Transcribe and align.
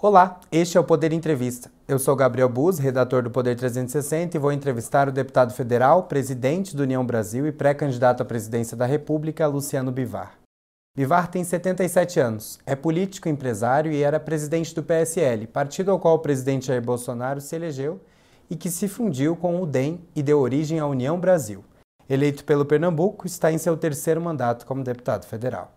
Olá, 0.00 0.38
este 0.52 0.78
é 0.78 0.80
o 0.80 0.84
Poder 0.84 1.12
Entrevista. 1.12 1.72
Eu 1.88 1.98
sou 1.98 2.14
Gabriel 2.14 2.48
Buz, 2.48 2.78
redator 2.78 3.20
do 3.20 3.32
Poder 3.32 3.56
360 3.56 4.36
e 4.36 4.38
vou 4.38 4.52
entrevistar 4.52 5.08
o 5.08 5.12
deputado 5.12 5.52
federal, 5.52 6.04
presidente 6.04 6.76
do 6.76 6.84
União 6.84 7.04
Brasil 7.04 7.48
e 7.48 7.50
pré-candidato 7.50 8.22
à 8.22 8.24
presidência 8.24 8.76
da 8.76 8.86
República, 8.86 9.44
Luciano 9.48 9.90
Bivar. 9.90 10.38
Bivar 10.96 11.28
tem 11.28 11.42
77 11.42 12.20
anos, 12.20 12.60
é 12.64 12.76
político 12.76 13.28
empresário 13.28 13.90
e 13.90 14.00
era 14.00 14.20
presidente 14.20 14.72
do 14.72 14.84
PSL, 14.84 15.48
partido 15.48 15.90
ao 15.90 15.98
qual 15.98 16.14
o 16.14 16.20
presidente 16.20 16.68
Jair 16.68 16.80
Bolsonaro 16.80 17.40
se 17.40 17.56
elegeu 17.56 18.00
e 18.48 18.54
que 18.54 18.70
se 18.70 18.86
fundiu 18.86 19.34
com 19.34 19.60
o 19.60 19.66
DEM 19.66 20.00
e 20.14 20.22
deu 20.22 20.38
origem 20.38 20.78
à 20.78 20.86
União 20.86 21.18
Brasil. 21.18 21.64
Eleito 22.08 22.44
pelo 22.44 22.64
Pernambuco, 22.64 23.26
está 23.26 23.50
em 23.50 23.58
seu 23.58 23.76
terceiro 23.76 24.20
mandato 24.20 24.64
como 24.64 24.84
deputado 24.84 25.26
federal. 25.26 25.72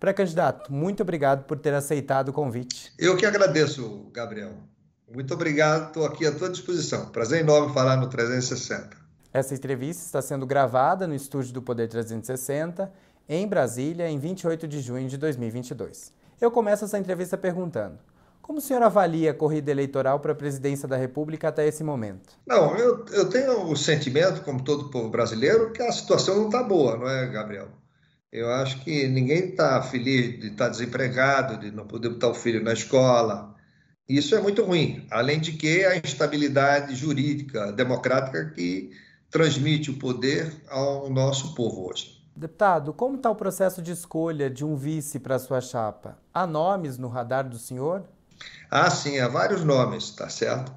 Pré-candidato, 0.00 0.72
muito 0.72 1.02
obrigado 1.02 1.44
por 1.44 1.58
ter 1.58 1.74
aceitado 1.74 2.30
o 2.30 2.32
convite. 2.32 2.90
Eu 2.98 3.18
que 3.18 3.26
agradeço, 3.26 4.06
Gabriel. 4.10 4.54
Muito 5.12 5.34
obrigado, 5.34 5.88
estou 5.88 6.06
aqui 6.06 6.26
à 6.26 6.32
tua 6.32 6.48
disposição. 6.48 7.10
Prazer 7.10 7.40
enorme 7.40 7.74
falar 7.74 7.98
no 7.98 8.08
360. 8.08 8.96
Essa 9.30 9.54
entrevista 9.54 10.02
está 10.02 10.22
sendo 10.22 10.46
gravada 10.46 11.06
no 11.06 11.14
estúdio 11.14 11.52
do 11.52 11.60
Poder 11.60 11.86
360, 11.86 12.90
em 13.28 13.46
Brasília, 13.46 14.08
em 14.08 14.18
28 14.18 14.66
de 14.66 14.80
junho 14.80 15.06
de 15.06 15.18
2022. 15.18 16.14
Eu 16.40 16.50
começo 16.50 16.86
essa 16.86 16.98
entrevista 16.98 17.36
perguntando: 17.36 17.98
como 18.40 18.58
o 18.58 18.62
senhor 18.62 18.82
avalia 18.82 19.32
a 19.32 19.34
corrida 19.34 19.70
eleitoral 19.70 20.18
para 20.18 20.32
a 20.32 20.34
presidência 20.34 20.88
da 20.88 20.96
República 20.96 21.48
até 21.48 21.68
esse 21.68 21.84
momento? 21.84 22.38
Não, 22.46 22.74
eu, 22.74 23.04
eu 23.12 23.28
tenho 23.28 23.70
o 23.70 23.76
sentimento, 23.76 24.40
como 24.44 24.64
todo 24.64 24.88
povo 24.88 25.10
brasileiro, 25.10 25.72
que 25.72 25.82
a 25.82 25.92
situação 25.92 26.36
não 26.36 26.46
está 26.46 26.62
boa, 26.62 26.96
não 26.96 27.06
é, 27.06 27.26
Gabriel? 27.26 27.68
Eu 28.32 28.48
acho 28.52 28.84
que 28.84 29.08
ninguém 29.08 29.50
está 29.50 29.82
feliz 29.82 30.38
de 30.38 30.48
estar 30.48 30.66
tá 30.66 30.70
desempregado, 30.70 31.58
de 31.58 31.72
não 31.72 31.86
poder 31.86 32.10
botar 32.10 32.28
o 32.28 32.34
filho 32.34 32.62
na 32.62 32.72
escola. 32.72 33.56
Isso 34.08 34.36
é 34.36 34.40
muito 34.40 34.64
ruim. 34.64 35.06
Além 35.10 35.40
de 35.40 35.52
que 35.52 35.84
a 35.84 35.96
instabilidade 35.96 36.94
jurídica, 36.94 37.72
democrática 37.72 38.50
que 38.50 38.90
transmite 39.30 39.90
o 39.90 39.98
poder 39.98 40.52
ao 40.68 41.10
nosso 41.10 41.54
povo 41.54 41.88
hoje. 41.88 42.20
Deputado, 42.34 42.92
como 42.92 43.16
está 43.16 43.28
o 43.30 43.34
processo 43.34 43.82
de 43.82 43.92
escolha 43.92 44.48
de 44.48 44.64
um 44.64 44.76
vice 44.76 45.18
para 45.18 45.38
sua 45.38 45.60
chapa? 45.60 46.16
Há 46.32 46.46
nomes 46.46 46.98
no 46.98 47.08
radar 47.08 47.48
do 47.48 47.58
senhor? 47.58 48.04
Ah, 48.70 48.90
sim, 48.90 49.18
há 49.18 49.28
vários 49.28 49.64
nomes, 49.64 50.10
tá 50.10 50.28
certo? 50.28 50.72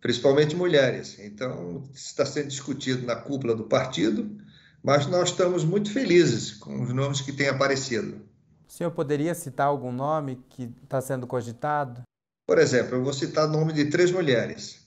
Principalmente 0.00 0.54
mulheres. 0.54 1.18
Então, 1.18 1.82
está 1.94 2.24
sendo 2.26 2.48
discutido 2.48 3.06
na 3.06 3.16
cúpula 3.16 3.54
do 3.54 3.64
partido, 3.64 4.38
mas 4.82 5.06
nós 5.06 5.30
estamos 5.30 5.64
muito 5.64 5.92
felizes 5.92 6.52
com 6.52 6.82
os 6.82 6.92
nomes 6.92 7.20
que 7.20 7.32
têm 7.32 7.48
aparecido. 7.48 8.20
O 8.68 8.72
senhor 8.72 8.90
poderia 8.90 9.34
citar 9.34 9.66
algum 9.66 9.92
nome 9.92 10.42
que 10.50 10.72
está 10.82 11.00
sendo 11.00 11.26
cogitado? 11.26 12.02
Por 12.46 12.58
exemplo, 12.58 12.96
eu 12.96 13.04
vou 13.04 13.12
citar 13.12 13.48
o 13.48 13.52
nome 13.52 13.72
de 13.72 13.86
três 13.86 14.10
mulheres: 14.10 14.86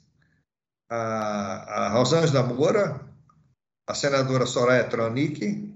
a, 0.89 1.85
a 1.85 1.89
Rosângela 1.89 2.43
Moura, 2.43 3.01
a 3.87 3.93
senadora 3.93 4.45
Soraya 4.45 4.89
Tronic 4.89 5.75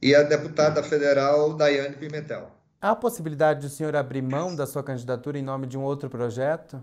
e 0.00 0.14
a 0.14 0.22
deputada 0.22 0.82
federal 0.82 1.54
Daiane 1.54 1.96
Pimentel. 1.96 2.50
Há 2.80 2.90
a 2.90 2.96
possibilidade 2.96 3.60
de 3.60 3.66
o 3.66 3.70
senhor 3.70 3.96
abrir 3.96 4.22
mão 4.22 4.54
da 4.54 4.66
sua 4.66 4.84
candidatura 4.84 5.38
em 5.38 5.42
nome 5.42 5.66
de 5.66 5.76
um 5.76 5.82
outro 5.82 6.08
projeto? 6.08 6.82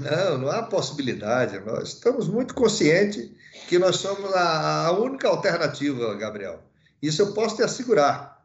Não, 0.00 0.38
não 0.38 0.50
há 0.50 0.62
possibilidade. 0.62 1.58
Nós 1.60 1.90
estamos 1.90 2.28
muito 2.28 2.54
conscientes 2.54 3.30
que 3.68 3.78
nós 3.78 3.96
somos 3.96 4.32
a, 4.34 4.92
única 4.92 5.28
alternativa, 5.28 6.14
Gabriel. 6.14 6.62
Isso 7.02 7.22
eu 7.22 7.32
posso 7.32 7.56
te 7.56 7.62
assegurar. 7.62 8.38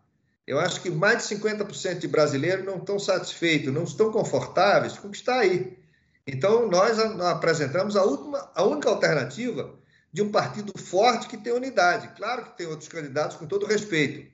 Eu 0.46 0.60
acho 0.60 0.82
que 0.82 0.90
mais 0.90 1.28
de 1.28 1.36
50% 1.36 2.00
de 2.00 2.08
brasileiros 2.08 2.66
não 2.66 2.78
estão 2.78 3.00
satisfeitos, 3.00 3.74
não 3.74 3.84
estão 3.84 4.12
confortáveis 4.12 4.98
com 4.98 5.08
o 5.08 5.12
que 5.12 5.18
está 5.18 5.40
aí. 5.40 5.78
Então, 6.28 6.70
nós 6.70 7.00
apresentamos 7.00 7.96
a, 7.96 8.04
última, 8.04 8.52
a 8.54 8.64
única 8.64 8.90
alternativa 8.90 9.74
de 10.12 10.22
um 10.22 10.32
partido 10.32 10.74
forte 10.78 11.28
que 11.28 11.38
tem 11.38 11.54
unidade. 11.54 12.10
Claro 12.16 12.44
que 12.44 12.58
tem 12.58 12.68
outros 12.68 12.90
candidatos, 12.90 13.38
com 13.38 13.46
todo 13.46 13.66
respeito, 13.66 14.32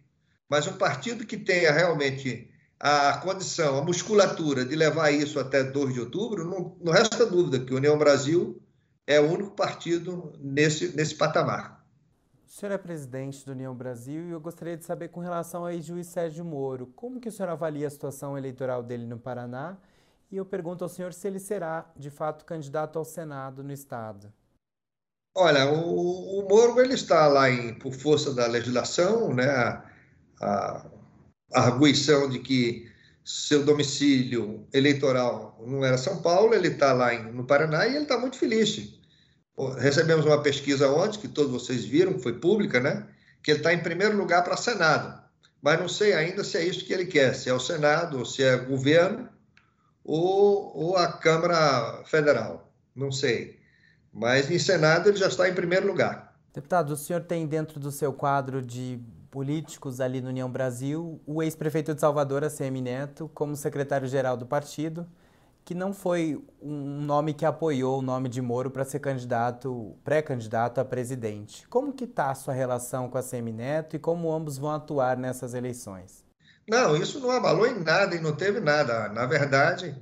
mas 0.50 0.68
um 0.68 0.74
partido 0.74 1.26
que 1.26 1.38
tenha 1.38 1.72
realmente 1.72 2.49
a 2.80 3.18
condição, 3.18 3.78
a 3.78 3.84
musculatura 3.84 4.64
de 4.64 4.76
levar 4.76 5.12
isso 5.12 5.40
até 5.40 5.64
2 5.64 5.94
de 5.94 6.00
outubro, 6.00 6.46
não, 6.46 6.78
não 6.82 6.94
resta 6.94 7.26
dúvida 7.26 7.60
que 7.60 7.74
a 7.74 7.78
União 7.78 7.98
Brasil 7.98 8.62
é 9.06 9.20
o 9.20 9.30
único 9.30 9.52
partido 9.52 10.32
nesse, 10.40 10.96
nesse 10.96 11.16
patamar. 11.16 11.86
O 12.48 12.52
senhor 12.52 12.72
é 12.72 12.78
presidente 12.78 13.46
da 13.46 13.52
União 13.52 13.76
Brasil 13.76 14.28
e 14.28 14.32
eu 14.32 14.40
gostaria 14.40 14.78
de 14.78 14.86
saber 14.86 15.10
com 15.10 15.20
relação 15.20 15.62
ao 15.62 15.72
ex-juiz 15.72 16.08
Sérgio 16.08 16.46
Moro, 16.46 16.88
como 16.96 17.20
que 17.20 17.28
o 17.28 17.32
senhor 17.32 17.50
avalia 17.50 17.88
a 17.88 17.90
situação 17.90 18.38
eleitoral 18.38 18.82
dele 18.82 19.06
no 19.06 19.20
Paraná? 19.20 19.78
E 20.32 20.38
eu 20.38 20.46
pergunto 20.46 20.84
ao 20.84 20.90
senhor 20.90 21.14
se 21.14 21.28
ele 21.28 21.40
será, 21.40 21.92
de 21.98 22.10
fato, 22.10 22.46
candidato 22.46 22.98
ao 22.98 23.06
Senado 23.06 23.64
no 23.64 23.74
Estado. 23.74 24.32
Olha, 25.36 25.72
o, 25.72 26.40
o 26.40 26.48
Moro 26.48 26.80
ele 26.80 26.94
está 26.94 27.28
lá 27.28 27.50
em, 27.50 27.74
por 27.74 27.94
força 27.94 28.34
da 28.34 28.48
legislação, 28.48 29.34
né? 29.34 29.84
a, 30.42 30.86
arguição 31.54 32.30
de 32.30 32.40
que 32.40 32.90
seu 33.24 33.64
domicílio 33.64 34.68
eleitoral 34.74 35.62
não 35.66 35.86
era 35.86 35.98
São 35.98 36.22
Paulo, 36.22 36.54
ele 36.54 36.70
está 36.70 36.94
lá 36.94 37.14
em, 37.14 37.32
no 37.32 37.46
Paraná 37.46 37.86
e 37.86 37.96
ele 37.96 38.04
está 38.04 38.18
muito 38.18 38.38
feliz. 38.38 39.00
Recebemos 39.78 40.26
uma 40.26 40.42
pesquisa 40.42 40.90
ontem, 40.90 41.20
que 41.20 41.28
todos 41.28 41.52
vocês 41.52 41.84
viram, 41.84 42.18
foi 42.18 42.40
pública, 42.40 42.80
né? 42.80 43.08
Que 43.44 43.52
ele 43.52 43.60
está 43.60 43.74
em 43.74 43.84
primeiro 43.84 44.18
lugar 44.18 44.44
para 44.44 44.58
Senado. 44.58 45.22
Mas 45.62 45.80
não 45.80 45.90
sei 45.90 46.14
ainda 46.14 46.44
se 46.44 46.58
é 46.58 46.64
isso 46.64 46.86
que 46.86 46.94
ele 46.94 47.06
quer, 47.06 47.36
se 47.36 47.50
é 47.50 47.54
o 47.54 47.60
Senado, 47.60 48.20
ou 48.20 48.26
se 48.26 48.42
é 48.42 48.56
governo, 48.58 49.28
ou, 50.04 50.76
ou 50.76 50.98
a 50.98 51.12
Câmara 51.12 52.04
Federal. 52.06 52.72
Não 52.96 53.12
sei. 53.12 53.60
Mas 54.12 54.50
em 54.50 54.58
Senado 54.58 55.10
ele 55.10 55.18
já 55.18 55.28
está 55.28 55.48
em 55.48 55.54
primeiro 55.54 55.86
lugar. 55.86 56.34
Deputado, 56.54 56.92
o 56.92 56.98
senhor 56.98 57.22
tem 57.24 57.46
dentro 57.46 57.80
do 57.80 57.92
seu 57.92 58.12
quadro 58.12 58.62
de 58.62 59.00
políticos 59.30 60.00
ali 60.02 60.22
no 60.22 60.30
União 60.30 60.50
Brasil, 60.50 61.22
o 61.26 61.42
ex-prefeito 61.42 61.94
de 61.94 62.02
Salvador, 62.02 62.44
ACM 62.44 62.82
Neto, 62.82 63.30
como 63.34 63.56
secretário-geral 63.56 64.36
do 64.36 64.46
partido, 64.46 65.08
que 65.64 65.76
não 65.76 65.94
foi 65.94 66.44
um 66.62 67.02
nome 67.02 67.34
que 67.34 67.46
apoiou 67.46 68.00
o 68.00 68.02
nome 68.02 68.28
de 68.28 68.42
Moro 68.42 68.72
para 68.72 68.84
ser 68.84 69.00
candidato, 69.00 69.96
pré-candidato 70.04 70.80
a 70.80 70.86
presidente. 70.86 71.68
Como 71.68 71.94
que 71.94 72.06
está 72.06 72.32
a 72.32 72.36
sua 72.36 72.54
relação 72.54 73.08
com 73.08 73.18
a 73.18 73.22
ACM 73.22 73.52
Neto 73.52 73.96
e 73.96 74.00
como 74.00 74.32
ambos 74.32 74.58
vão 74.58 74.72
atuar 74.72 75.16
nessas 75.16 75.54
eleições? 75.54 76.24
Não, 76.68 76.96
isso 76.96 77.20
não 77.20 77.32
abalou 77.32 77.68
em 77.68 77.84
nada 77.84 78.16
e 78.16 78.20
não 78.20 78.36
teve 78.36 78.60
nada. 78.60 79.10
Na 79.10 79.26
verdade, 79.26 79.96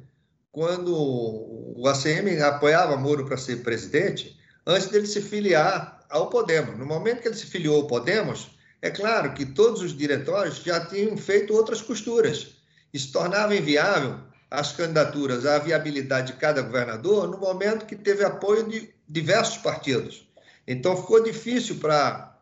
quando 0.51 0.93
o 0.95 1.87
ACM 1.87 2.41
apoiava 2.41 2.95
Moro 2.97 3.25
para 3.25 3.37
ser 3.37 3.63
presidente, 3.63 4.37
antes 4.65 4.87
dele 4.87 5.05
se 5.05 5.21
filiar 5.21 6.05
ao 6.09 6.29
Podemos. 6.29 6.77
No 6.77 6.85
momento 6.85 7.21
que 7.21 7.27
ele 7.27 7.35
se 7.35 7.45
filiou 7.45 7.81
ao 7.81 7.87
Podemos, 7.87 8.56
é 8.81 8.89
claro 8.89 9.33
que 9.33 9.45
todos 9.45 9.81
os 9.81 9.95
diretórios 9.95 10.57
já 10.57 10.85
tinham 10.85 11.17
feito 11.17 11.53
outras 11.53 11.81
costuras. 11.81 12.57
Isso 12.93 13.11
tornava 13.11 13.55
inviável 13.55 14.19
as 14.49 14.71
candidaturas, 14.71 15.45
a 15.45 15.59
viabilidade 15.59 16.33
de 16.33 16.39
cada 16.39 16.61
governador 16.61 17.27
no 17.27 17.37
momento 17.37 17.85
que 17.85 17.95
teve 17.95 18.23
apoio 18.23 18.67
de 18.67 18.89
diversos 19.07 19.57
partidos. 19.57 20.27
Então 20.65 20.95
ficou 20.95 21.23
difícil 21.23 21.77
para 21.77 22.39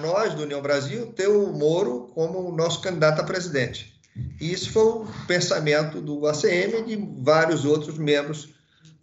nós 0.00 0.34
do 0.34 0.42
União 0.42 0.60
Brasil 0.60 1.12
ter 1.12 1.28
o 1.28 1.52
Moro 1.52 2.08
como 2.14 2.52
nosso 2.52 2.80
candidato 2.80 3.20
a 3.20 3.24
presidente. 3.24 3.94
E 4.40 4.52
isso 4.52 4.72
foi 4.72 4.82
o 4.82 5.06
pensamento 5.26 6.00
do 6.00 6.26
ACM 6.26 6.80
e 6.80 6.96
de 6.96 7.22
vários 7.22 7.64
outros 7.64 7.98
membros 7.98 8.48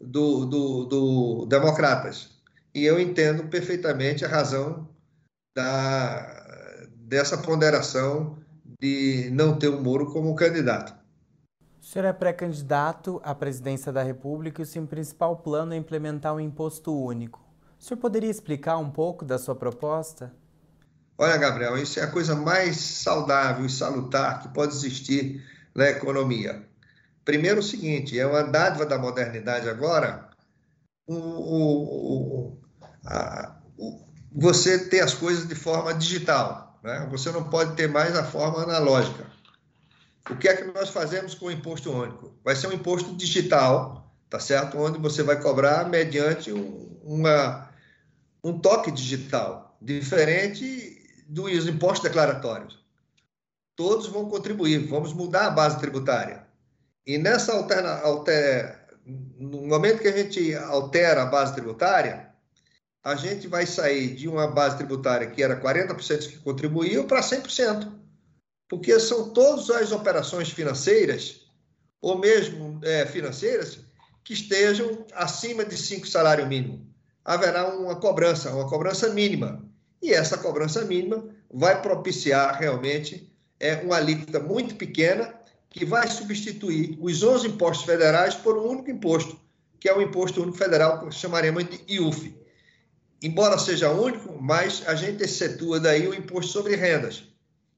do, 0.01 0.45
do, 0.45 0.85
do 0.85 1.45
Democratas. 1.45 2.29
E 2.73 2.83
eu 2.83 2.99
entendo 2.99 3.43
perfeitamente 3.47 4.25
a 4.25 4.27
razão 4.27 4.89
da, 5.55 6.42
dessa 7.13 7.37
ponderação 7.37 8.35
de 8.81 9.29
não 9.31 9.55
ter 9.55 9.67
o 9.67 9.79
Moro 9.79 10.11
como 10.11 10.35
candidato. 10.35 10.95
O 11.79 11.85
senhor 11.85 12.05
é 12.05 12.13
pré-candidato 12.13 13.21
à 13.23 13.35
presidência 13.35 13.91
da 13.91 14.01
República 14.01 14.61
e 14.61 14.63
o 14.63 14.65
seu 14.65 14.83
principal 14.87 15.37
plano 15.37 15.73
é 15.73 15.77
implementar 15.77 16.33
um 16.33 16.39
imposto 16.39 16.91
único. 16.91 17.39
O 17.79 17.83
senhor 17.83 17.99
poderia 17.99 18.31
explicar 18.31 18.77
um 18.79 18.89
pouco 18.89 19.23
da 19.23 19.37
sua 19.37 19.53
proposta? 19.53 20.33
Olha, 21.15 21.37
Gabriel, 21.37 21.77
isso 21.77 21.99
é 21.99 22.03
a 22.03 22.09
coisa 22.09 22.33
mais 22.35 22.77
saudável 22.77 23.63
e 23.63 23.69
salutar 23.69 24.41
que 24.41 24.47
pode 24.49 24.73
existir 24.73 25.43
na 25.75 25.89
economia. 25.89 26.67
Primeiro, 27.23 27.59
o 27.59 27.63
seguinte: 27.63 28.17
é 28.17 28.25
uma 28.25 28.41
dádiva 28.41 28.87
da 28.87 28.97
modernidade 28.97 29.69
agora 29.69 30.29
o, 31.05 31.13
o, 31.13 32.47
o, 32.47 32.61
a, 33.05 33.55
você 34.31 34.79
ter 34.89 35.01
as 35.01 35.13
coisas 35.13 35.47
de 35.47 35.53
forma 35.53 35.93
digital. 35.93 36.62
Né? 36.84 37.08
Você 37.09 37.32
não 37.32 37.46
pode 37.46 37.76
ter 37.76 37.88
mais 37.88 38.16
a 38.16 38.24
forma 38.24 38.62
analógica. 38.62 39.26
O 40.30 40.35
que 40.35 40.47
é 40.47 40.56
que 40.56 40.66
nós 40.66 40.90
fazemos 40.90 41.34
com 41.34 41.47
o 41.47 41.52
imposto 41.52 41.91
único? 41.91 42.34
Vai 42.44 42.56
ser 42.56 42.68
um 42.68 42.74
imposto 42.74 43.16
digital, 43.16 44.14
tá 44.30 44.40
certo? 44.40 44.78
Onde 44.78 45.00
você 45.00 45.24
vai 45.24 45.41
cobrar 45.41 45.90
mediante 45.90 46.52
um, 46.52 47.00
uma, 47.03 47.70
um 48.44 48.58
toque 48.59 48.91
digital, 48.91 49.78
diferente 49.82 51.02
dos 51.28 51.68
impostos 51.68 52.03
declaratórios. 52.03 52.80
Todos 53.76 54.08
vão 54.08 54.30
contribuir, 54.30 54.88
vamos 54.88 55.14
mudar 55.14 55.47
a 55.47 55.52
base 55.52 55.80
tributária. 55.80 56.46
E 57.06 57.18
nessa 57.18 57.53
alterna, 57.53 58.00
alter, 58.02 58.88
no 59.06 59.68
momento 59.68 60.02
que 60.02 60.08
a 60.08 60.18
gente 60.18 60.56
altera 60.56 61.24
a 61.24 61.26
base 61.26 61.53
tributária, 61.53 62.33
a 63.03 63.16
gente 63.16 63.47
vai 63.47 63.66
sair 63.66 64.16
de 64.16 64.29
uma 64.29 64.47
base 64.47 64.78
tributária 64.78 65.29
que 65.29 65.44
era 65.44 65.59
40% 65.59 66.29
que 66.29 66.38
contribuíam 66.38 67.05
para 67.05 67.20
100%. 67.20 67.91
Porque 68.70 68.97
são 69.00 69.32
todas 69.32 69.70
as 69.70 69.91
operações 69.91 70.50
financeiras, 70.50 71.41
ou 72.02 72.17
mesmo 72.17 72.79
é, 72.82 73.05
financeiras, 73.05 73.79
que 74.23 74.34
estejam 74.34 75.05
acima 75.14 75.66
de 75.66 75.78
5 75.78 76.08
salário 76.08 76.47
mínimo. 76.47 76.88
Haverá 77.26 77.76
uma 77.76 77.97
cobrança, 77.97 78.52
uma 78.52 78.70
cobrança 78.70 79.09
mínima. 79.09 79.64
E 80.02 80.14
essa 80.14 80.38
cobrança 80.38 80.84
mínima 80.85 81.28
vai 81.52 81.82
propiciar 81.82 82.58
realmente 82.58 83.32
é, 83.59 83.76
uma 83.76 83.97
alíquota 83.97 84.40
muito 84.40 84.76
pequena 84.76 85.34
que 85.70 85.85
vai 85.85 86.08
substituir 86.08 86.97
os 87.02 87.22
11 87.22 87.47
impostos 87.47 87.85
federais 87.85 88.35
por 88.35 88.58
um 88.58 88.70
único 88.70 88.91
imposto, 88.91 89.38
que 89.79 89.90
é 89.90 89.94
o 89.96 90.02
Imposto 90.02 90.41
Único 90.41 90.58
Federal, 90.58 90.99
que 90.99 91.11
chamaremos 91.14 91.66
de 91.66 91.82
IUF. 91.88 92.42
Embora 93.23 93.58
seja 93.58 93.90
único, 93.90 94.37
mas 94.41 94.84
a 94.85 94.96
gente 94.96 95.23
excetua 95.23 95.79
daí 95.79 96.05
o 96.05 96.14
Imposto 96.14 96.52
sobre 96.52 96.75
Rendas, 96.75 97.23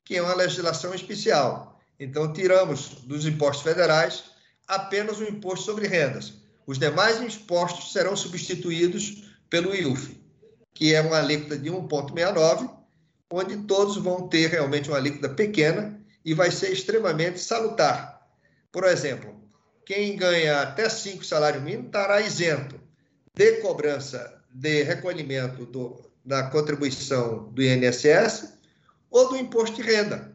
que 0.03 0.17
é 0.17 0.21
uma 0.21 0.33
legislação 0.33 0.91
especial. 0.91 1.79
Então, 1.99 2.33
tiramos 2.33 3.03
dos 3.03 3.27
impostos 3.27 3.63
federais 3.63 4.23
apenas 4.67 5.19
o 5.19 5.23
Imposto 5.23 5.65
sobre 5.65 5.87
Rendas. 5.87 6.33
Os 6.65 6.79
demais 6.79 7.21
impostos 7.21 7.93
serão 7.93 8.15
substituídos 8.15 9.23
pelo 9.47 9.75
IUF, 9.75 10.19
que 10.73 10.95
é 10.95 11.01
uma 11.01 11.19
alíquota 11.19 11.55
de 11.55 11.69
1,69, 11.69 12.67
onde 13.29 13.57
todos 13.67 13.97
vão 13.97 14.27
ter 14.27 14.49
realmente 14.49 14.89
uma 14.89 14.97
alíquota 14.97 15.29
pequena 15.29 16.03
e 16.25 16.33
vai 16.33 16.49
ser 16.49 16.71
extremamente 16.71 17.39
salutar. 17.39 18.27
Por 18.71 18.83
exemplo, 18.83 19.39
quem 19.85 20.17
ganha 20.17 20.63
até 20.63 20.89
5 20.89 21.23
salários 21.23 21.61
mínimos 21.61 21.85
estará 21.85 22.19
isento 22.19 22.79
de 23.35 23.61
cobrança 23.61 24.43
de 24.55 24.83
recolhimento 24.83 25.65
do, 25.65 26.01
da 26.23 26.43
contribuição 26.43 27.49
do 27.49 27.61
INSS 27.61 28.53
ou 29.11 29.29
do 29.29 29.37
imposto 29.37 29.75
de 29.75 29.81
renda. 29.81 30.33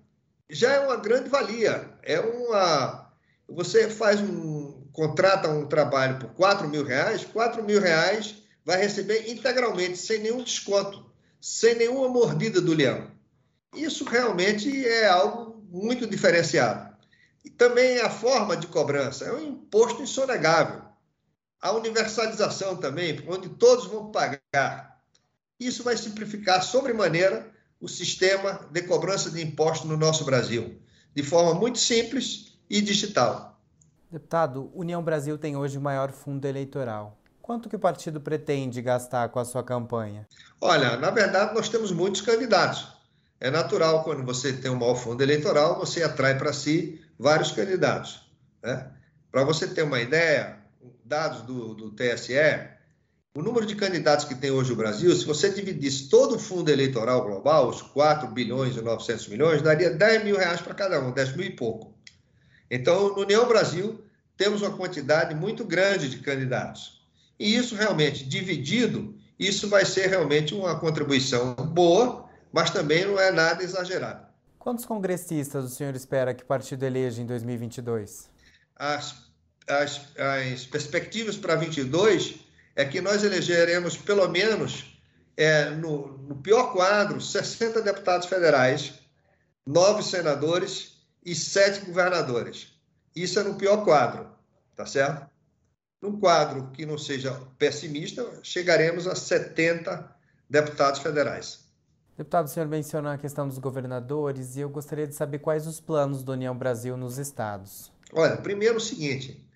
Já 0.48 0.74
é 0.74 0.80
uma 0.80 0.96
grande 0.96 1.30
valia. 1.30 1.88
É 2.02 2.20
uma. 2.20 3.10
Você 3.48 3.88
faz 3.88 4.20
um. 4.20 4.84
contrata 4.92 5.48
um 5.48 5.66
trabalho 5.66 6.18
por 6.18 6.30
4 6.34 6.68
mil 6.68 6.84
reais, 6.84 7.24
4 7.24 7.64
mil 7.64 7.80
reais 7.80 8.34
vai 8.64 8.78
receber 8.78 9.30
integralmente, 9.30 9.96
sem 9.96 10.18
nenhum 10.18 10.44
desconto, 10.44 11.06
sem 11.40 11.74
nenhuma 11.76 12.08
mordida 12.08 12.60
do 12.60 12.74
leão. 12.74 13.10
Isso 13.74 14.04
realmente 14.04 14.86
é 14.86 15.08
algo 15.08 15.64
muito 15.70 16.06
diferenciado. 16.06 16.94
E 17.42 17.48
também 17.48 18.00
a 18.00 18.10
forma 18.10 18.54
de 18.54 18.66
cobrança 18.66 19.24
é 19.24 19.32
um 19.32 19.40
imposto 19.40 20.02
insonegável. 20.02 20.89
A 21.60 21.72
universalização 21.72 22.76
também, 22.76 23.22
onde 23.28 23.48
todos 23.50 23.86
vão 23.86 24.10
pagar. 24.10 25.00
Isso 25.58 25.82
vai 25.84 25.96
simplificar 25.96 26.62
sobremaneira 26.62 27.50
o 27.80 27.88
sistema 27.88 28.66
de 28.70 28.82
cobrança 28.82 29.30
de 29.30 29.42
imposto 29.42 29.86
no 29.86 29.96
nosso 29.96 30.24
Brasil, 30.24 30.80
de 31.14 31.22
forma 31.22 31.54
muito 31.54 31.78
simples 31.78 32.58
e 32.68 32.80
digital. 32.80 33.60
Deputado, 34.10 34.70
União 34.74 35.02
Brasil 35.02 35.38
tem 35.38 35.56
hoje 35.56 35.78
o 35.78 35.80
maior 35.80 36.10
fundo 36.12 36.46
eleitoral. 36.46 37.18
Quanto 37.42 37.68
que 37.68 37.76
o 37.76 37.80
partido 37.80 38.20
pretende 38.20 38.80
gastar 38.80 39.28
com 39.28 39.38
a 39.38 39.44
sua 39.44 39.62
campanha? 39.62 40.26
Olha, 40.60 40.96
na 40.96 41.10
verdade, 41.10 41.54
nós 41.54 41.68
temos 41.68 41.90
muitos 41.90 42.20
candidatos. 42.20 42.88
É 43.40 43.50
natural, 43.50 44.04
quando 44.04 44.24
você 44.24 44.52
tem 44.52 44.70
um 44.70 44.76
maior 44.76 44.94
fundo 44.94 45.22
eleitoral, 45.22 45.78
você 45.78 46.02
atrai 46.02 46.36
para 46.36 46.52
si 46.52 47.00
vários 47.18 47.50
candidatos. 47.52 48.30
Né? 48.62 48.90
Para 49.32 49.44
você 49.44 49.66
ter 49.66 49.82
uma 49.82 50.00
ideia, 50.00 50.59
dados 51.10 51.42
do, 51.42 51.74
do 51.74 51.90
TSE, 51.90 52.32
o 53.34 53.42
número 53.42 53.66
de 53.66 53.76
candidatos 53.76 54.24
que 54.24 54.34
tem 54.34 54.50
hoje 54.50 54.72
o 54.72 54.76
Brasil, 54.76 55.14
se 55.14 55.26
você 55.26 55.50
dividisse 55.50 56.08
todo 56.08 56.36
o 56.36 56.38
fundo 56.38 56.70
eleitoral 56.70 57.24
global, 57.24 57.68
os 57.68 57.82
4 57.82 58.28
bilhões 58.28 58.76
e 58.76 58.80
900 58.80 59.28
milhões, 59.28 59.60
daria 59.60 59.90
10 59.90 60.24
mil 60.24 60.38
reais 60.38 60.62
para 60.62 60.72
cada 60.72 60.98
um, 61.00 61.12
10 61.12 61.36
mil 61.36 61.46
e 61.46 61.50
pouco. 61.50 61.92
Então, 62.70 63.14
no 63.14 63.22
União 63.22 63.46
Brasil, 63.46 64.02
temos 64.36 64.62
uma 64.62 64.74
quantidade 64.74 65.34
muito 65.34 65.64
grande 65.64 66.08
de 66.08 66.20
candidatos. 66.20 67.04
E 67.38 67.54
isso 67.54 67.74
realmente, 67.74 68.24
dividido, 68.24 69.14
isso 69.38 69.68
vai 69.68 69.84
ser 69.84 70.06
realmente 70.06 70.54
uma 70.54 70.78
contribuição 70.78 71.54
boa 71.54 72.30
mas 72.52 72.70
também 72.70 73.04
não 73.04 73.18
é 73.18 73.30
nada 73.30 73.62
exagerado. 73.62 74.26
Quantos 74.58 74.84
congressistas 74.84 75.64
o 75.64 75.68
senhor 75.68 75.94
espera 75.94 76.34
que 76.34 76.42
o 76.42 76.46
partido 76.46 76.84
eleja 76.84 77.22
em 77.22 77.26
2022? 77.26 78.28
As, 78.76 79.29
as, 79.70 80.00
as 80.18 80.66
perspectivas 80.66 81.36
para 81.36 81.54
22 81.54 82.40
é 82.74 82.84
que 82.84 83.00
nós 83.00 83.22
elegeremos 83.22 83.96
pelo 83.96 84.28
menos, 84.28 84.98
é, 85.36 85.70
no, 85.70 86.18
no 86.18 86.36
pior 86.36 86.72
quadro, 86.72 87.20
60 87.20 87.80
deputados 87.82 88.26
federais, 88.26 88.94
nove 89.66 90.02
senadores 90.02 90.98
e 91.24 91.34
sete 91.34 91.84
governadores. 91.84 92.68
Isso 93.14 93.38
é 93.38 93.42
no 93.42 93.54
pior 93.54 93.84
quadro, 93.84 94.28
tá 94.74 94.86
certo? 94.86 95.28
Num 96.00 96.18
quadro 96.18 96.70
que 96.72 96.86
não 96.86 96.96
seja 96.96 97.38
pessimista, 97.58 98.26
chegaremos 98.42 99.06
a 99.06 99.14
70 99.14 100.16
deputados 100.48 101.00
federais. 101.00 101.70
Deputado, 102.16 102.46
o 102.46 102.48
senhor 102.48 102.68
mencionou 102.68 103.12
a 103.12 103.18
questão 103.18 103.46
dos 103.46 103.58
governadores 103.58 104.56
e 104.56 104.60
eu 104.60 104.68
gostaria 104.68 105.06
de 105.06 105.14
saber 105.14 105.38
quais 105.38 105.66
os 105.66 105.80
planos 105.80 106.22
do 106.22 106.32
União 106.32 106.56
Brasil 106.56 106.96
nos 106.96 107.18
estados. 107.18 107.90
Olha, 108.12 108.36
primeiro 108.36 108.76
o 108.76 108.80
seguinte, 108.80 109.46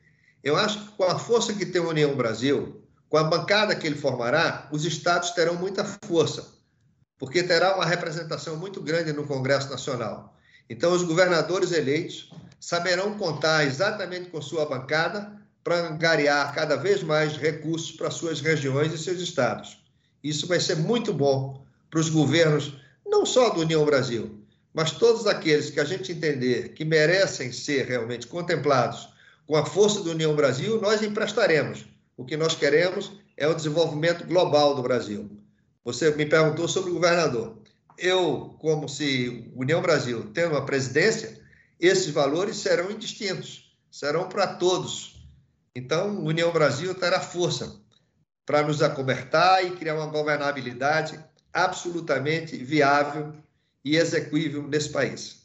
eu 0.44 0.56
acho 0.56 0.78
que 0.78 0.88
com 0.96 1.04
a 1.04 1.18
força 1.18 1.54
que 1.54 1.64
tem 1.64 1.80
a 1.80 1.88
União 1.88 2.14
Brasil, 2.14 2.82
com 3.08 3.16
a 3.16 3.24
bancada 3.24 3.74
que 3.74 3.86
ele 3.86 3.96
formará, 3.96 4.68
os 4.70 4.84
estados 4.84 5.30
terão 5.30 5.54
muita 5.54 5.84
força, 6.04 6.46
porque 7.18 7.42
terá 7.42 7.74
uma 7.74 7.86
representação 7.86 8.56
muito 8.56 8.82
grande 8.82 9.12
no 9.12 9.26
Congresso 9.26 9.70
Nacional. 9.70 10.36
Então, 10.68 10.92
os 10.92 11.02
governadores 11.02 11.72
eleitos 11.72 12.30
saberão 12.60 13.16
contar 13.16 13.64
exatamente 13.64 14.28
com 14.28 14.42
sua 14.42 14.66
bancada 14.66 15.32
para 15.62 15.88
angariar 15.88 16.54
cada 16.54 16.76
vez 16.76 17.02
mais 17.02 17.38
recursos 17.38 17.92
para 17.92 18.10
suas 18.10 18.40
regiões 18.40 18.92
e 18.92 18.98
seus 18.98 19.20
estados. 19.20 19.82
Isso 20.22 20.46
vai 20.46 20.60
ser 20.60 20.76
muito 20.76 21.12
bom 21.12 21.64
para 21.90 22.00
os 22.00 22.10
governos, 22.10 22.76
não 23.06 23.24
só 23.24 23.48
do 23.48 23.60
União 23.60 23.84
Brasil, 23.84 24.44
mas 24.74 24.90
todos 24.90 25.26
aqueles 25.26 25.70
que 25.70 25.80
a 25.80 25.84
gente 25.84 26.12
entender 26.12 26.70
que 26.70 26.84
merecem 26.84 27.50
ser 27.50 27.86
realmente 27.86 28.26
contemplados 28.26 29.13
com 29.46 29.56
a 29.56 29.64
força 29.64 30.00
do 30.02 30.10
União 30.10 30.34
Brasil, 30.34 30.80
nós 30.80 31.02
emprestaremos. 31.02 31.84
O 32.16 32.24
que 32.24 32.36
nós 32.36 32.54
queremos 32.54 33.12
é 33.36 33.46
o 33.46 33.54
desenvolvimento 33.54 34.26
global 34.26 34.74
do 34.74 34.82
Brasil. 34.82 35.30
Você 35.84 36.10
me 36.12 36.24
perguntou 36.24 36.66
sobre 36.66 36.90
o 36.90 36.94
governador. 36.94 37.58
Eu, 37.98 38.56
como 38.58 38.88
se 38.88 39.52
União 39.54 39.82
Brasil 39.82 40.30
tendo 40.32 40.52
uma 40.52 40.64
presidência, 40.64 41.40
esses 41.78 42.08
valores 42.08 42.56
serão 42.56 42.90
indistintos, 42.90 43.76
serão 43.90 44.28
para 44.28 44.46
todos. 44.46 45.26
Então, 45.74 46.24
União 46.24 46.52
Brasil 46.52 46.94
terá 46.94 47.20
força 47.20 47.80
para 48.46 48.62
nos 48.62 48.82
acobertar 48.82 49.64
e 49.64 49.76
criar 49.76 49.96
uma 49.96 50.06
governabilidade 50.06 51.22
absolutamente 51.52 52.56
viável 52.56 53.34
e 53.84 53.96
execuível 53.96 54.62
nesse 54.66 54.90
país. 54.90 55.43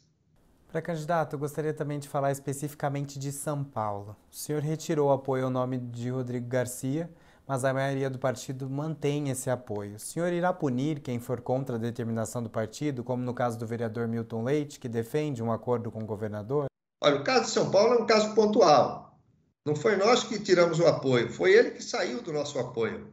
Pré-candidato, 0.70 1.34
eu 1.34 1.38
gostaria 1.38 1.74
também 1.74 1.98
de 1.98 2.08
falar 2.08 2.30
especificamente 2.30 3.18
de 3.18 3.32
São 3.32 3.64
Paulo. 3.64 4.16
O 4.30 4.34
senhor 4.36 4.62
retirou 4.62 5.10
apoio 5.10 5.46
ao 5.46 5.50
nome 5.50 5.78
de 5.78 6.10
Rodrigo 6.10 6.46
Garcia, 6.46 7.10
mas 7.44 7.64
a 7.64 7.74
maioria 7.74 8.08
do 8.08 8.20
partido 8.20 8.70
mantém 8.70 9.30
esse 9.30 9.50
apoio. 9.50 9.96
O 9.96 9.98
senhor 9.98 10.32
irá 10.32 10.52
punir 10.52 11.00
quem 11.00 11.18
for 11.18 11.40
contra 11.40 11.74
a 11.74 11.78
determinação 11.78 12.40
do 12.40 12.48
partido, 12.48 13.02
como 13.02 13.24
no 13.24 13.34
caso 13.34 13.58
do 13.58 13.66
vereador 13.66 14.06
Milton 14.06 14.44
Leite, 14.44 14.78
que 14.78 14.88
defende 14.88 15.42
um 15.42 15.50
acordo 15.50 15.90
com 15.90 16.04
o 16.04 16.06
governador? 16.06 16.66
Olha, 17.02 17.16
o 17.16 17.24
caso 17.24 17.46
de 17.46 17.50
São 17.50 17.68
Paulo 17.68 17.94
é 17.94 17.98
um 17.98 18.06
caso 18.06 18.32
pontual. 18.36 19.18
Não 19.66 19.74
foi 19.74 19.96
nós 19.96 20.22
que 20.22 20.38
tiramos 20.38 20.78
o 20.78 20.86
apoio, 20.86 21.32
foi 21.32 21.52
ele 21.52 21.72
que 21.72 21.82
saiu 21.82 22.22
do 22.22 22.32
nosso 22.32 22.60
apoio. 22.60 23.12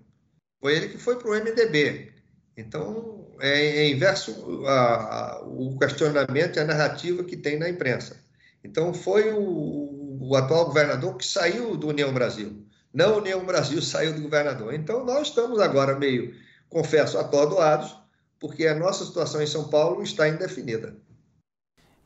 Foi 0.61 0.75
ele 0.75 0.89
que 0.89 0.99
foi 0.99 1.17
para 1.17 1.31
o 1.31 1.33
MDB. 1.33 2.13
Então, 2.55 3.26
é, 3.39 3.83
é 3.85 3.89
inverso 3.89 4.65
a, 4.65 4.71
a, 4.73 5.41
o 5.43 5.77
questionamento 5.77 6.57
e 6.57 6.59
a 6.59 6.65
narrativa 6.65 7.23
que 7.23 7.37
tem 7.37 7.57
na 7.57 7.69
imprensa. 7.69 8.17
Então, 8.63 8.93
foi 8.93 9.31
o, 9.33 10.17
o 10.21 10.35
atual 10.35 10.65
governador 10.65 11.15
que 11.15 11.25
saiu 11.25 11.75
do 11.77 11.87
União 11.87 12.13
Brasil. 12.13 12.65
Não 12.93 13.15
o 13.15 13.17
União 13.19 13.45
Brasil 13.45 13.81
saiu 13.83 14.13
do 14.13 14.21
governador. 14.21 14.73
Então, 14.73 15.05
nós 15.05 15.29
estamos 15.29 15.59
agora 15.59 15.97
meio, 15.97 16.33
confesso, 16.69 17.17
atordoados, 17.17 17.95
porque 18.39 18.67
a 18.67 18.75
nossa 18.75 19.05
situação 19.05 19.41
em 19.41 19.47
São 19.47 19.69
Paulo 19.69 20.03
está 20.03 20.27
indefinida. 20.27 20.95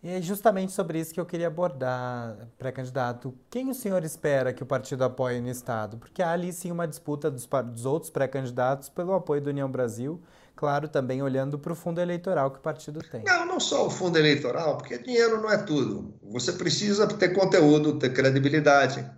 E 0.04 0.10
é 0.10 0.20
justamente 0.20 0.72
sobre 0.72 1.00
isso 1.00 1.14
que 1.14 1.20
eu 1.20 1.26
queria 1.28 1.46
abordar, 1.46 2.48
pré-candidato. 2.58 3.38
Quem 3.52 3.70
o 3.70 3.74
senhor 3.74 4.04
espera 4.04 4.52
que 4.52 4.64
o 4.64 4.66
partido 4.66 5.04
apoie 5.04 5.40
no 5.40 5.50
Estado? 5.50 5.98
Porque 5.98 6.24
há 6.24 6.32
ali 6.32 6.52
sim 6.52 6.72
uma 6.72 6.88
disputa 6.88 7.30
dos, 7.30 7.48
dos 7.72 7.86
outros 7.86 8.10
pré-candidatos 8.10 8.90
pelo 8.90 9.14
apoio 9.14 9.42
do 9.42 9.52
União 9.52 9.70
Brasil, 9.70 10.20
claro, 10.56 10.88
também 10.88 11.22
olhando 11.22 11.58
para 11.58 11.74
o 11.74 11.76
fundo 11.76 12.00
eleitoral 12.00 12.52
que 12.52 12.60
o 12.60 12.62
partido 12.62 13.02
tem. 13.02 13.24
Não, 13.24 13.46
não 13.46 13.60
só 13.60 13.88
o 13.88 13.90
fundo 13.90 14.18
eleitoral, 14.18 14.78
porque 14.78 14.98
dinheiro 14.98 15.42
não 15.42 15.52
é 15.52 15.58
tudo. 15.58 16.14
Você 16.24 16.54
precisa 16.54 17.08
ter 17.08 17.30
conteúdo, 17.30 17.98
ter 17.98 18.14
credibilidade, 18.14 19.10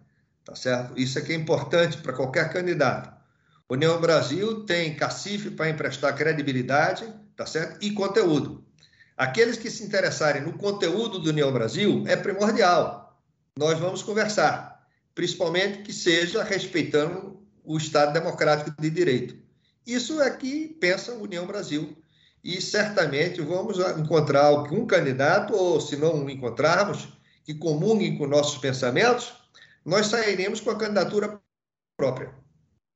tá 0.46 0.56
certo? 0.56 1.00
Isso 1.00 1.20
é 1.20 1.22
que 1.22 1.34
é 1.34 1.36
importante 1.36 1.98
para 1.98 2.14
qualquer 2.14 2.52
candidato. 2.52 3.14
União 3.70 4.00
Brasil 4.00 4.66
tem 4.66 4.96
cacife 4.96 5.50
para 5.50 5.70
emprestar 5.70 6.16
credibilidade, 6.16 7.12
tá 7.36 7.46
certo? 7.46 7.84
E 7.84 7.92
conteúdo. 7.92 8.64
Aqueles 9.18 9.58
que 9.58 9.70
se 9.70 9.84
interessarem 9.84 10.42
no 10.42 10.54
conteúdo 10.54 11.20
do 11.20 11.30
União 11.30 11.52
Brasil 11.52 12.04
é 12.08 12.16
primordial. 12.16 13.20
Nós 13.58 13.80
vamos 13.80 14.02
conversar, 14.02 14.88
principalmente 15.14 15.84
que 15.84 15.94
seja 15.94 16.44
respeitando 16.44 17.40
o 17.64 17.78
Estado 17.78 18.14
Democrático 18.14 18.74
de 18.80 18.90
Direito. 18.90 19.43
Isso 19.86 20.22
é 20.22 20.30
que 20.32 20.70
pensa 20.80 21.12
a 21.12 21.16
União 21.16 21.46
Brasil. 21.46 21.96
E 22.44 22.60
certamente 22.62 23.42
vamos 23.42 23.78
encontrar 23.98 24.52
um 24.52 24.86
candidato, 24.86 25.54
ou 25.56 25.80
se 25.80 25.96
não 25.96 26.30
encontrarmos, 26.30 27.08
que 27.44 27.54
comungue 27.54 28.18
com 28.18 28.28
nossos 28.28 28.58
pensamentos, 28.58 29.34
nós 29.86 30.08
sairemos 30.08 30.62
com 30.62 30.70
a 30.72 30.78
candidatura 30.78 31.42
própria. 31.98 32.34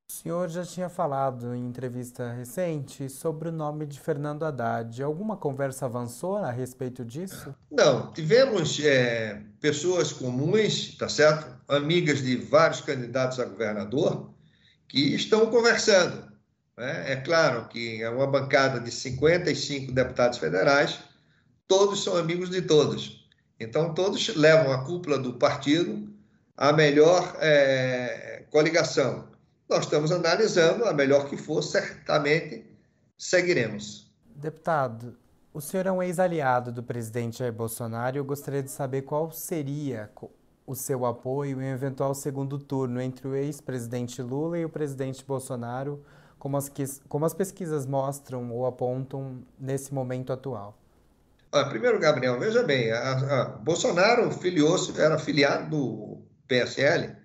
O 0.09 0.13
senhor 0.13 0.47
já 0.47 0.63
tinha 0.63 0.87
falado 0.87 1.53
em 1.53 1.65
entrevista 1.65 2.31
recente 2.31 3.09
sobre 3.09 3.49
o 3.49 3.51
nome 3.51 3.85
de 3.85 3.99
Fernando 3.99 4.43
Haddad. 4.43 5.03
Alguma 5.03 5.35
conversa 5.35 5.85
avançou 5.85 6.37
a 6.37 6.49
respeito 6.49 7.03
disso? 7.03 7.53
Não, 7.69 8.13
tivemos 8.13 8.79
é, 8.79 9.43
pessoas 9.59 10.13
comuns, 10.13 10.95
tá 10.97 11.09
certo? 11.09 11.57
Amigas 11.67 12.21
de 12.21 12.37
vários 12.37 12.79
candidatos 12.79 13.37
a 13.37 13.45
governador 13.45 14.33
que 14.87 15.13
estão 15.13 15.47
conversando. 15.47 16.31
Né? 16.77 17.13
É 17.13 17.15
claro 17.17 17.67
que 17.67 18.01
é 18.01 18.09
uma 18.09 18.27
bancada 18.27 18.79
de 18.79 18.91
55 18.91 19.91
deputados 19.91 20.37
federais, 20.37 20.99
todos 21.67 22.03
são 22.03 22.15
amigos 22.15 22.49
de 22.49 22.61
todos. 22.61 23.27
Então, 23.59 23.93
todos 23.93 24.35
levam 24.35 24.71
a 24.71 24.85
cúpula 24.85 25.17
do 25.17 25.33
partido 25.33 26.07
à 26.55 26.71
melhor 26.71 27.35
é, 27.41 28.43
coligação 28.51 29.27
nós 29.69 29.83
estamos 29.83 30.11
analisando, 30.11 30.85
a 30.85 30.93
melhor 30.93 31.29
que 31.29 31.35
for, 31.35 31.61
certamente 31.61 32.65
seguiremos. 33.17 34.09
Deputado, 34.33 35.17
o 35.53 35.59
senhor 35.59 35.85
é 35.85 35.91
um 35.91 36.01
ex-aliado 36.01 36.71
do 36.71 36.81
presidente 36.81 37.39
Jair 37.39 37.51
Bolsonaro 37.51 38.17
eu 38.17 38.23
gostaria 38.23 38.63
de 38.63 38.71
saber 38.71 39.01
qual 39.01 39.29
seria 39.31 40.09
o 40.65 40.73
seu 40.73 41.05
apoio 41.05 41.61
em 41.61 41.65
um 41.65 41.73
eventual 41.73 42.13
segundo 42.13 42.57
turno 42.57 43.01
entre 43.01 43.27
o 43.27 43.35
ex-presidente 43.35 44.21
Lula 44.21 44.57
e 44.57 44.65
o 44.65 44.69
presidente 44.69 45.23
Bolsonaro, 45.25 46.03
como 46.39 46.57
as, 46.57 46.71
como 47.07 47.25
as 47.25 47.33
pesquisas 47.33 47.85
mostram 47.85 48.51
ou 48.51 48.65
apontam 48.65 49.43
nesse 49.59 49.93
momento 49.93 50.31
atual. 50.31 50.77
Ah, 51.51 51.65
primeiro, 51.65 51.99
Gabriel, 51.99 52.39
veja 52.39 52.61
bem, 52.63 52.91
a, 52.91 53.41
a 53.41 53.45
Bolsonaro 53.45 54.29
filiou-se, 54.31 54.99
era 54.99 55.17
filiado 55.17 55.69
do 55.69 56.21
PSL 56.47 57.15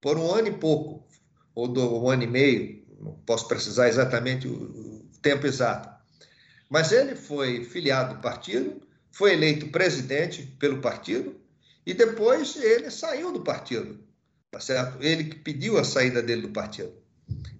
por 0.00 0.18
um 0.18 0.32
ano 0.32 0.48
e 0.48 0.52
pouco 0.58 1.06
ou 1.54 1.66
do 1.66 2.02
um 2.02 2.10
ano 2.10 2.24
e 2.24 2.26
meio, 2.26 2.84
não 3.00 3.12
posso 3.26 3.48
precisar 3.48 3.88
exatamente 3.88 4.46
o 4.46 5.00
tempo 5.22 5.46
exato. 5.46 5.88
Mas 6.68 6.92
ele 6.92 7.14
foi 7.14 7.64
filiado 7.64 8.14
do 8.14 8.20
partido, 8.20 8.80
foi 9.12 9.32
eleito 9.32 9.68
presidente 9.68 10.42
pelo 10.58 10.80
partido 10.80 11.40
e 11.86 11.94
depois 11.94 12.56
ele 12.56 12.90
saiu 12.90 13.32
do 13.32 13.42
partido, 13.42 13.98
tá 14.50 14.60
certo? 14.60 15.02
Ele 15.02 15.24
que 15.24 15.36
pediu 15.36 15.78
a 15.78 15.84
saída 15.84 16.22
dele 16.22 16.42
do 16.42 16.50
partido. 16.50 16.92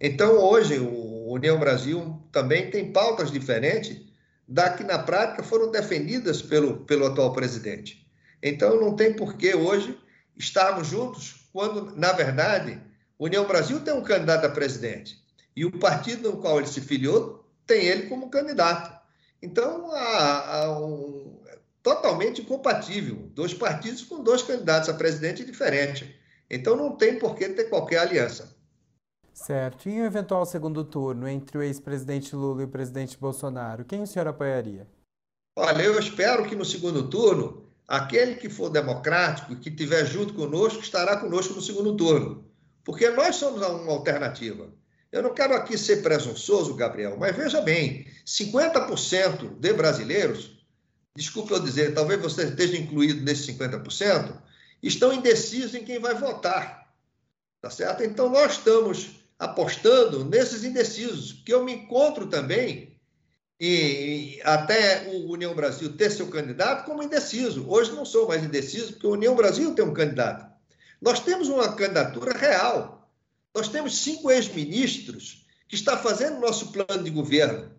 Então 0.01 0.39
hoje 0.39 0.79
o 0.79 1.33
União 1.33 1.59
Brasil 1.59 2.23
também 2.31 2.71
tem 2.71 2.93
pautas 2.93 3.31
diferentes 3.31 4.01
da 4.47 4.71
que 4.71 4.85
na 4.85 4.99
prática 4.99 5.43
foram 5.43 5.71
defendidas 5.71 6.43
pelo, 6.43 6.85
pelo 6.85 7.07
atual 7.07 7.33
presidente. 7.33 8.07
Então 8.43 8.81
não 8.81 8.95
tem 8.95 9.15
por 9.15 9.37
que 9.37 9.55
hoje 9.55 9.99
estarmos 10.37 10.89
juntos 10.89 11.49
quando 11.53 11.97
na 11.97 12.13
verdade 12.13 12.81
União 13.19 13.47
Brasil 13.47 13.81
tem 13.81 13.95
um 13.95 14.03
candidato 14.03 14.45
a 14.45 14.51
presidente 14.51 15.25
e 15.57 15.65
o 15.65 15.71
partido 15.79 16.31
no 16.31 16.39
qual 16.39 16.59
ele 16.59 16.69
se 16.69 16.81
filiou 16.81 17.45
tem 17.67 17.87
ele 17.87 18.09
como 18.09 18.31
candidato. 18.31 18.95
Então, 19.41 19.91
há, 19.93 20.57
há 20.57 20.79
um, 20.79 21.41
totalmente 21.83 22.41
incompatível 22.41 23.31
dois 23.35 23.55
partidos 23.55 24.03
com 24.03 24.23
dois 24.23 24.43
candidatos 24.43 24.89
a 24.89 24.95
presidente 24.95 25.45
diferentes. 25.45 26.09
Então, 26.51 26.77
não 26.77 26.97
tem 26.97 27.19
por 27.19 27.35
que 27.37 27.49
ter 27.51 27.65
qualquer 27.65 27.99
aliança. 27.99 28.54
Certo. 29.35 29.89
E 29.89 30.01
um 30.01 30.05
eventual 30.05 30.47
segundo 30.47 30.85
turno 30.85 31.29
entre 31.29 31.59
o 31.59 31.63
ex-presidente 31.63 32.35
Lula 32.35 32.63
e 32.63 32.65
o 32.65 32.69
presidente 32.69 33.19
Bolsonaro, 33.19 33.85
quem 33.85 34.03
o 34.03 34.07
senhor 34.07 34.29
apoiaria? 34.29 34.87
Olha, 35.57 35.83
eu 35.83 35.99
espero 35.99 36.47
que 36.49 36.57
no 36.57 36.65
segundo 36.65 37.09
turno, 37.11 37.69
aquele 37.87 38.37
que 38.37 38.49
for 38.49 38.71
democrático, 38.71 39.57
que 39.57 39.69
estiver 39.69 40.07
junto 40.07 40.33
conosco, 40.35 40.81
estará 40.81 41.19
conosco 41.19 41.53
no 41.53 41.61
segundo 41.61 41.97
turno 41.97 42.45
porque 42.85 43.09
nós 43.11 43.37
somos 43.37 43.63
uma 43.63 43.93
alternativa. 43.93 44.69
Eu 45.11 45.23
não 45.23 45.33
quero 45.33 45.55
aqui 45.55 45.79
ser 45.79 46.03
presunçoso, 46.03 46.75
Gabriel, 46.75 47.17
mas 47.19 47.35
veja 47.35 47.61
bem: 47.61 48.07
50% 48.27 49.59
de 49.59 49.73
brasileiros, 49.73 50.59
desculpe 51.17 51.53
eu 51.53 51.61
dizer, 51.61 51.95
talvez 51.95 52.21
você 52.21 52.45
esteja 52.45 52.77
incluído 52.77 53.23
nesses 53.23 53.47
50%, 53.47 54.37
estão 54.83 55.13
indecisos 55.13 55.75
em 55.75 55.85
quem 55.85 55.99
vai 55.99 56.15
votar. 56.15 56.85
Tá 57.61 57.71
certo? 57.71 58.03
Então 58.05 58.29
nós 58.29 58.53
estamos 58.53 59.24
apostando 59.39 60.25
nesses 60.25 60.65
indecisos, 60.65 61.33
porque 61.33 61.53
eu 61.53 61.65
me 61.65 61.73
encontro 61.73 62.27
também 62.27 62.95
e 63.61 64.41
até 64.43 65.09
o 65.09 65.31
União 65.33 65.55
Brasil 65.55 65.97
ter 65.97 66.11
seu 66.11 66.29
candidato 66.29 66.85
como 66.85 67.03
indeciso. 67.03 67.69
Hoje 67.69 67.93
não 67.93 68.05
sou 68.05 68.29
mais 68.29 68.45
indeciso, 68.45 68.93
porque 68.93 69.07
o 69.07 69.13
União 69.13 69.35
Brasil 69.35 69.75
tem 69.75 69.85
um 69.85 69.95
candidato. 69.95 70.47
Nós 71.01 71.21
temos 71.21 71.49
uma 71.49 71.73
candidatura 71.75 72.37
real. 72.37 73.11
Nós 73.55 73.69
temos 73.69 73.99
cinco 73.99 74.31
ex-ministros 74.31 75.47
que 75.69 75.77
estão 75.77 75.97
fazendo 75.99 76.41
nosso 76.41 76.73
plano 76.73 77.05
de 77.05 77.11
governo. 77.11 77.71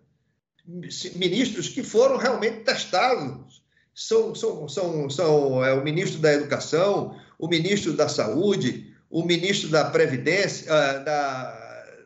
Ministros 0.66 1.68
que 1.68 1.82
foram 1.82 2.16
realmente 2.16 2.64
testados. 2.64 3.62
São, 3.94 4.34
são, 4.34 4.68
são, 4.68 5.08
são 5.08 5.64
é, 5.64 5.72
o 5.72 5.84
ministro 5.84 6.20
da 6.20 6.32
Educação, 6.32 7.18
o 7.38 7.48
ministro 7.48 7.92
da 7.92 8.08
Saúde, 8.08 8.94
o 9.10 9.24
ministro 9.24 9.68
da 9.68 9.90
Previdência, 9.90 10.72
ah, 10.72 10.98
da, 10.98 11.96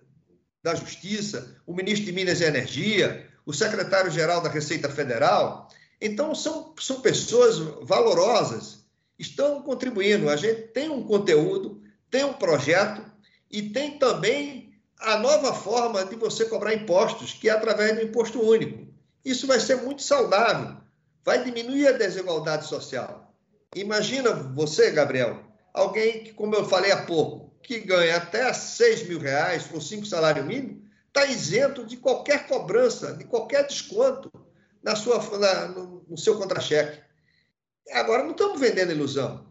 da 0.62 0.74
Justiça, 0.74 1.56
o 1.66 1.74
ministro 1.74 2.06
de 2.06 2.12
Minas 2.12 2.40
e 2.40 2.44
Energia, 2.44 3.26
o 3.46 3.52
secretário-geral 3.52 4.40
da 4.40 4.48
Receita 4.48 4.88
Federal. 4.88 5.68
Então, 6.00 6.34
são, 6.34 6.74
são 6.78 7.00
pessoas 7.00 7.58
valorosas 7.82 8.80
estão 9.20 9.62
contribuindo. 9.62 10.30
A 10.30 10.36
gente 10.36 10.68
tem 10.68 10.88
um 10.88 11.04
conteúdo, 11.04 11.82
tem 12.10 12.24
um 12.24 12.32
projeto 12.32 13.04
e 13.50 13.62
tem 13.62 13.98
também 13.98 14.74
a 14.98 15.18
nova 15.18 15.52
forma 15.52 16.04
de 16.04 16.16
você 16.16 16.46
cobrar 16.46 16.74
impostos, 16.74 17.34
que 17.34 17.48
é 17.48 17.52
através 17.52 17.94
do 17.94 18.02
imposto 18.02 18.40
único. 18.40 18.88
Isso 19.24 19.46
vai 19.46 19.60
ser 19.60 19.76
muito 19.76 20.02
saudável, 20.02 20.76
vai 21.22 21.44
diminuir 21.44 21.88
a 21.88 21.92
desigualdade 21.92 22.66
social. 22.66 23.34
Imagina 23.76 24.32
você, 24.32 24.90
Gabriel, 24.90 25.49
alguém 25.72 26.24
que, 26.24 26.32
como 26.32 26.54
eu 26.54 26.64
falei 26.64 26.92
há 26.92 27.04
pouco, 27.04 27.50
que 27.62 27.80
ganha 27.80 28.16
até 28.16 28.52
6 28.52 29.08
mil 29.08 29.18
reais 29.18 29.68
ou 29.72 29.80
5 29.80 30.06
salário 30.06 30.44
mínimo, 30.44 30.82
está 31.08 31.26
isento 31.26 31.84
de 31.84 31.96
qualquer 31.96 32.46
cobrança, 32.46 33.14
de 33.14 33.24
qualquer 33.24 33.66
desconto 33.66 34.30
na 34.82 34.96
sua, 34.96 35.20
na, 35.38 35.68
no, 35.68 36.04
no 36.08 36.18
seu 36.18 36.38
contra-cheque. 36.38 37.00
Agora, 37.92 38.22
não 38.22 38.32
estamos 38.32 38.60
vendendo 38.60 38.92
ilusão. 38.92 39.46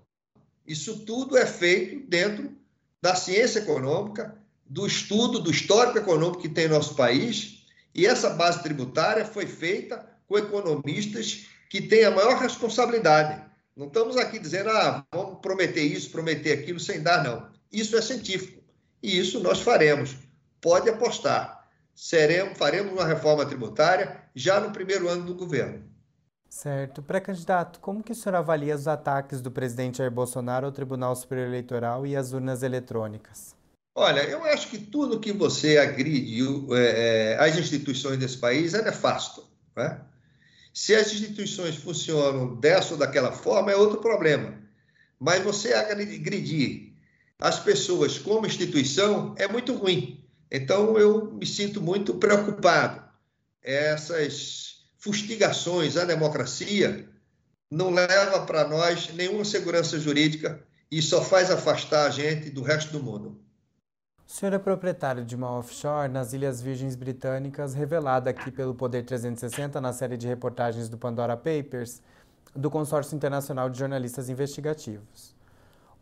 Isso 0.66 1.06
tudo 1.06 1.38
é 1.38 1.46
feito 1.46 2.08
dentro 2.08 2.56
da 3.02 3.16
ciência 3.16 3.60
econômica, 3.60 4.38
do 4.66 4.86
estudo, 4.86 5.40
do 5.40 5.52
histórico 5.52 5.98
econômico 5.98 6.42
que 6.42 6.50
tem 6.50 6.68
no 6.68 6.76
nosso 6.76 6.96
país, 6.96 7.66
e 7.94 8.06
essa 8.06 8.30
base 8.30 8.62
tributária 8.62 9.26
foi 9.26 9.48
feita 9.48 10.08
com 10.28 10.38
economistas 10.38 11.48
que 11.70 11.82
têm 11.82 12.06
a 12.06 12.12
maior 12.12 12.40
responsabilidade. 12.40 13.49
Não 13.80 13.88
estamos 13.88 14.18
aqui 14.18 14.38
dizendo, 14.38 14.70
ah, 14.72 15.06
vamos 15.10 15.40
prometer 15.40 15.82
isso, 15.82 16.12
prometer 16.12 16.52
aquilo, 16.52 16.82
sem 16.82 17.02
dar, 17.02 17.24
não. 17.24 17.48
Isso 17.72 17.96
é 17.96 18.02
científico. 18.02 18.62
E 19.02 19.18
isso 19.18 19.40
nós 19.40 19.62
faremos. 19.62 20.18
Pode 20.60 20.90
apostar. 20.90 21.66
Seremos, 21.96 22.58
faremos 22.58 22.92
uma 22.92 23.06
reforma 23.06 23.46
tributária 23.46 24.22
já 24.36 24.60
no 24.60 24.72
primeiro 24.72 25.08
ano 25.08 25.24
do 25.24 25.34
governo. 25.34 25.82
Certo. 26.50 27.02
Pré-candidato, 27.02 27.80
como 27.80 28.04
que 28.04 28.12
o 28.12 28.16
senhor 28.16 28.36
avalia 28.36 28.76
os 28.76 28.86
ataques 28.86 29.40
do 29.40 29.50
presidente 29.50 30.00
Jair 30.00 30.12
Bolsonaro 30.12 30.66
ao 30.66 30.74
Tribunal 30.74 31.16
Superior 31.16 31.48
Eleitoral 31.48 32.06
e 32.06 32.18
às 32.18 32.34
urnas 32.34 32.64
eletrônicas? 32.64 33.56
Olha, 33.96 34.26
eu 34.26 34.44
acho 34.44 34.68
que 34.68 34.78
tudo 34.78 35.22
que 35.22 35.32
você 35.32 35.78
agride 35.78 36.42
é, 36.74 37.38
as 37.40 37.58
instituições 37.58 38.18
desse 38.18 38.40
país 38.40 38.74
é 38.74 38.82
nefasto. 38.82 39.48
Né? 39.74 40.02
Se 40.74 40.96
as 40.96 41.12
instituições 41.12 41.76
funcionam 41.76 42.56
dessa 42.56 42.94
ou 42.94 43.00
daquela 43.00 43.32
forma, 43.32 43.72
é 43.72 43.76
outro 43.76 44.00
problema. 44.00 44.58
Mas 45.20 45.44
você 45.44 45.74
agredir 45.74 46.94
as 47.40 47.60
pessoas 47.60 48.18
como 48.18 48.46
instituição 48.46 49.36
é 49.38 49.48
muito 49.48 49.74
ruim. 49.74 50.24
Então, 50.52 50.98
eu 50.98 51.32
me 51.32 51.46
sinto 51.46 51.82
muito 51.82 52.16
preocupado 52.16 53.10
essas 53.62 54.86
fustigações 54.98 55.98
à 55.98 56.06
democracia 56.06 57.08
não 57.70 57.92
leva 57.92 58.46
para 58.46 58.68
nós 58.68 59.14
nenhuma 59.14 59.46
segurança 59.46 60.00
jurídica 60.00 60.64
e 60.92 61.02
só 61.02 61.24
faz 61.24 61.52
afastar 61.52 62.08
a 62.08 62.10
gente 62.10 62.50
do 62.50 62.64
resto 62.64 62.92
do 62.92 63.04
mundo. 63.04 63.40
O 64.30 64.32
senhor 64.32 64.54
é 64.54 64.60
proprietário 64.60 65.26
de 65.26 65.36
uma 65.36 65.52
offshore 65.58 66.08
nas 66.08 66.34
Ilhas 66.34 66.62
Virgens 66.62 66.96
Britânicas, 66.96 67.74
revelada 67.74 68.30
aqui 68.30 68.52
pelo 68.52 68.76
Poder 68.76 69.04
360 69.04 69.82
na 69.82 69.92
série 69.92 70.18
de 70.18 70.28
reportagens 70.28 70.88
do 70.88 71.00
Pandora 71.00 71.36
Papers, 71.36 72.00
do 72.56 72.70
Consórcio 72.70 73.16
Internacional 73.16 73.72
de 73.72 73.80
Jornalistas 73.80 74.30
Investigativos. 74.30 75.36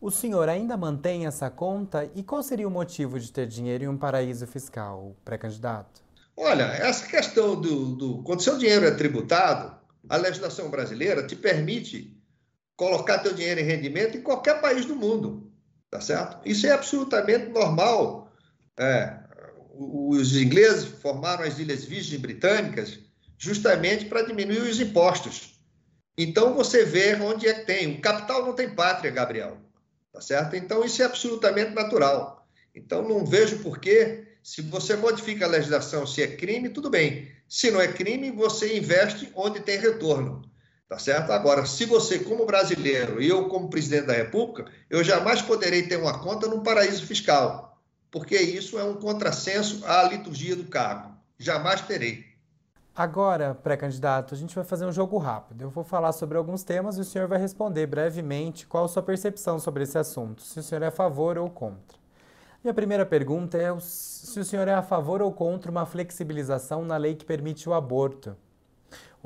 O 0.02 0.12
senhor 0.12 0.50
ainda 0.50 0.76
mantém 0.76 1.26
essa 1.26 1.50
conta 1.50 2.12
e 2.14 2.22
qual 2.22 2.44
seria 2.44 2.68
o 2.68 2.72
motivo 2.72 3.18
de 3.18 3.32
ter 3.32 3.48
dinheiro 3.48 3.86
em 3.86 3.88
um 3.88 3.98
paraíso 3.98 4.46
fiscal, 4.46 5.16
pré-candidato? 5.24 6.02
Olha, 6.36 6.64
essa 6.64 7.08
questão 7.08 7.56
do, 7.56 7.96
do. 7.96 8.24
Quando 8.24 8.42
seu 8.42 8.58
dinheiro 8.58 8.86
é 8.86 8.92
tributado, 8.92 9.74
a 10.10 10.18
legislação 10.18 10.70
brasileira 10.70 11.26
te 11.26 11.36
permite 11.38 12.14
colocar 12.76 13.20
teu 13.20 13.34
dinheiro 13.34 13.62
em 13.62 13.64
rendimento 13.64 14.18
em 14.18 14.22
qualquer 14.22 14.60
país 14.60 14.86
do 14.86 14.98
mundo, 14.98 15.47
tá 15.98 16.02
certo? 16.02 16.38
Isso 16.46 16.68
é 16.68 16.72
absolutamente 16.72 17.50
normal. 17.50 18.32
É, 18.80 19.18
os 19.74 20.36
ingleses 20.36 20.86
formaram 20.86 21.44
as 21.44 21.58
Ilhas 21.58 21.84
Virgens 21.84 22.22
Britânicas 22.22 23.00
justamente 23.38 24.06
para 24.06 24.22
diminuir 24.22 24.60
os 24.60 24.80
impostos. 24.80 25.60
Então 26.16 26.54
você 26.54 26.86
vê 26.86 27.16
onde 27.16 27.48
é 27.48 27.54
que 27.54 27.66
tem. 27.66 27.96
O 27.96 28.02
capital 28.02 28.46
não 28.46 28.54
tem 28.54 28.70
pátria, 28.70 29.12
Gabriel. 29.12 29.58
Tá 30.12 30.22
certo? 30.22 30.56
Então, 30.56 30.84
isso 30.84 31.02
é 31.02 31.06
absolutamente 31.06 31.72
natural. 31.76 32.48
Então, 32.74 33.08
não 33.08 33.26
vejo 33.26 33.60
por 33.60 33.80
que, 33.80 34.24
se 34.42 34.62
você 34.64 34.96
modifica 34.96 35.46
a 35.46 35.50
legislação, 35.50 36.08
se 36.08 36.24
é 36.24 36.28
crime, 36.28 36.70
tudo 36.70 36.90
bem. 36.90 37.32
Se 37.48 37.70
não 37.70 37.80
é 37.80 37.88
crime, 37.88 38.32
você 38.32 38.78
investe 38.78 39.32
onde 39.36 39.60
tem 39.60 39.78
retorno. 39.78 40.42
Tá 40.88 40.98
certo? 40.98 41.32
Agora, 41.32 41.66
se 41.66 41.86
você, 41.86 42.20
como 42.20 42.46
brasileiro, 42.46 43.22
e 43.22 43.28
eu, 43.28 43.50
como 43.50 43.70
presidente 43.70 44.06
da 44.06 44.14
República, 44.14 44.72
eu 44.90 45.04
jamais 45.04 45.42
poderei 45.42 45.84
ter 45.84 45.98
uma 45.98 46.20
conta 46.20 46.48
num 46.48 46.64
paraíso 46.64 47.06
fiscal, 47.06 47.78
porque 48.10 48.38
isso 48.38 48.80
é 48.80 48.84
um 48.84 48.96
contrassenso 48.96 49.86
à 49.86 50.04
liturgia 50.04 50.56
do 50.56 50.64
cargo. 50.66 51.12
Jamais 51.38 51.82
terei. 51.82 52.26
Agora, 52.96 53.54
pré-candidato, 53.54 54.34
a 54.34 54.38
gente 54.38 54.56
vai 54.56 54.64
fazer 54.64 54.86
um 54.86 54.92
jogo 54.92 55.18
rápido. 55.18 55.62
Eu 55.62 55.70
vou 55.70 55.84
falar 55.84 56.14
sobre 56.14 56.38
alguns 56.38 56.64
temas 56.64 56.98
e 56.98 57.02
o 57.02 57.06
senhor 57.06 57.28
vai 57.28 57.38
responder 57.38 57.86
brevemente 57.86 58.66
qual 58.66 58.86
a 58.86 58.88
sua 58.88 59.04
percepção 59.04 59.60
sobre 59.60 59.84
esse 59.84 59.98
assunto, 59.98 60.42
se 60.42 60.60
o 60.60 60.64
senhor 60.64 60.82
é 60.82 60.88
a 60.88 60.92
favor 60.92 61.38
ou 61.38 61.50
contra. 61.50 61.98
Minha 62.64 62.74
primeira 62.74 63.06
pergunta 63.06 63.58
é 63.58 63.78
se 63.80 64.40
o 64.40 64.44
senhor 64.44 64.68
é 64.68 64.74
a 64.74 64.82
favor 64.82 65.22
ou 65.22 65.32
contra 65.32 65.70
uma 65.70 65.86
flexibilização 65.86 66.84
na 66.84 66.98
lei 66.98 67.14
que 67.14 67.24
permite 67.24 67.70
o 67.70 67.74
aborto. 67.74 68.36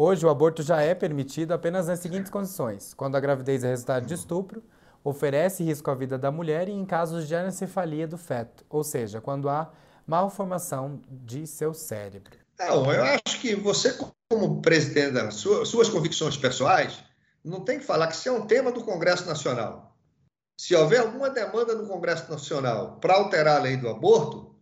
Hoje, 0.04 0.26
o 0.26 0.30
aborto 0.32 0.64
já 0.64 0.82
é 0.82 0.96
permitido 0.96 1.52
apenas 1.52 1.86
nas 1.86 2.00
seguintes 2.00 2.32
condições: 2.32 2.92
quando 2.92 3.16
a 3.16 3.20
gravidez 3.20 3.64
é 3.64 3.68
resultado 3.68 4.04
de 4.08 4.16
estupro, 4.16 4.64
oferece 5.04 5.64
risco 5.64 5.92
à 5.92 5.94
vida 5.94 6.18
da 6.18 6.32
mulher 6.32 6.68
e 6.68 6.72
em 6.72 6.84
casos 6.84 7.28
de 7.28 7.36
anencefalia 7.36 8.08
do 8.08 8.18
feto, 8.18 8.66
ou 8.68 8.84
seja, 8.84 9.22
quando 9.22 9.48
há 9.48 9.72
malformação 10.08 11.00
de 11.08 11.46
seu 11.46 11.72
cérebro. 11.72 12.36
Não, 12.58 12.92
eu 12.92 13.04
acho 13.04 13.40
que 13.40 13.54
você, 13.54 13.96
como 14.28 14.60
presidente 14.60 15.12
das 15.12 15.36
suas 15.36 15.88
convicções 15.88 16.36
pessoais, 16.36 16.98
não 17.46 17.60
tem 17.60 17.78
que 17.78 17.86
falar 17.86 18.08
que 18.08 18.16
isso 18.16 18.28
é 18.28 18.32
um 18.32 18.48
tema 18.48 18.72
do 18.72 18.84
Congresso 18.84 19.28
Nacional. 19.28 19.96
Se 20.60 20.76
houver 20.76 21.02
alguma 21.02 21.30
demanda 21.30 21.76
no 21.76 21.88
Congresso 21.88 22.28
Nacional 22.28 22.98
para 23.00 23.14
alterar 23.14 23.58
a 23.58 23.62
lei 23.62 23.78
do 23.78 23.88
aborto, 23.88 24.56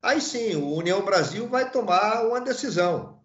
aí 0.00 0.22
sim, 0.22 0.56
o 0.56 0.72
União 0.72 1.04
Brasil 1.04 1.46
vai 1.48 1.70
tomar 1.70 2.26
uma 2.26 2.40
decisão. 2.40 3.15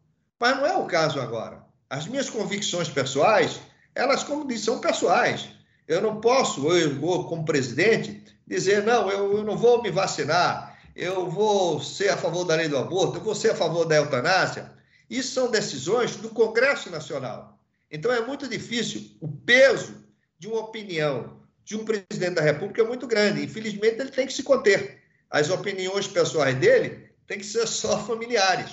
Mas 0.42 0.58
não 0.58 0.66
é 0.66 0.76
o 0.76 0.88
caso 0.88 1.22
agora. 1.22 1.64
As 1.88 2.08
minhas 2.08 2.28
convicções 2.28 2.90
pessoais, 2.90 3.60
elas, 3.94 4.24
como 4.24 4.48
disse, 4.48 4.66
são 4.66 4.82
pessoais. 4.82 5.50
Eu 5.88 6.02
não 6.02 6.20
posso, 6.20 6.68
eu, 6.76 7.00
como 7.26 7.46
presidente, 7.46 8.24
dizer, 8.48 8.82
não, 8.82 9.08
eu, 9.12 9.38
eu 9.38 9.44
não 9.44 9.56
vou 9.56 9.84
me 9.84 9.92
vacinar, 9.92 10.80
eu 10.96 11.30
vou 11.30 11.80
ser 11.80 12.10
a 12.10 12.18
favor 12.18 12.44
da 12.44 12.56
lei 12.56 12.68
do 12.68 12.76
aborto, 12.80 13.20
eu 13.20 13.24
vou 13.24 13.36
ser 13.36 13.52
a 13.52 13.56
favor 13.56 13.86
da 13.86 13.98
eutanásia. 13.98 14.72
Isso 15.08 15.32
são 15.32 15.52
decisões 15.52 16.16
do 16.16 16.30
Congresso 16.30 16.90
Nacional. 16.90 17.60
Então 17.92 18.12
é 18.12 18.22
muito 18.22 18.48
difícil. 18.48 19.16
O 19.22 19.28
peso 19.28 20.04
de 20.40 20.48
uma 20.48 20.62
opinião 20.62 21.40
de 21.64 21.76
um 21.76 21.86
presidente 21.86 22.34
da 22.34 22.42
República 22.42 22.82
é 22.82 22.88
muito 22.88 23.06
grande. 23.06 23.44
Infelizmente, 23.44 24.00
ele 24.00 24.10
tem 24.10 24.26
que 24.26 24.34
se 24.34 24.42
conter. 24.42 25.04
As 25.30 25.52
opiniões 25.52 26.08
pessoais 26.08 26.56
dele 26.56 27.12
têm 27.28 27.38
que 27.38 27.46
ser 27.46 27.68
só 27.68 28.04
familiares, 28.04 28.72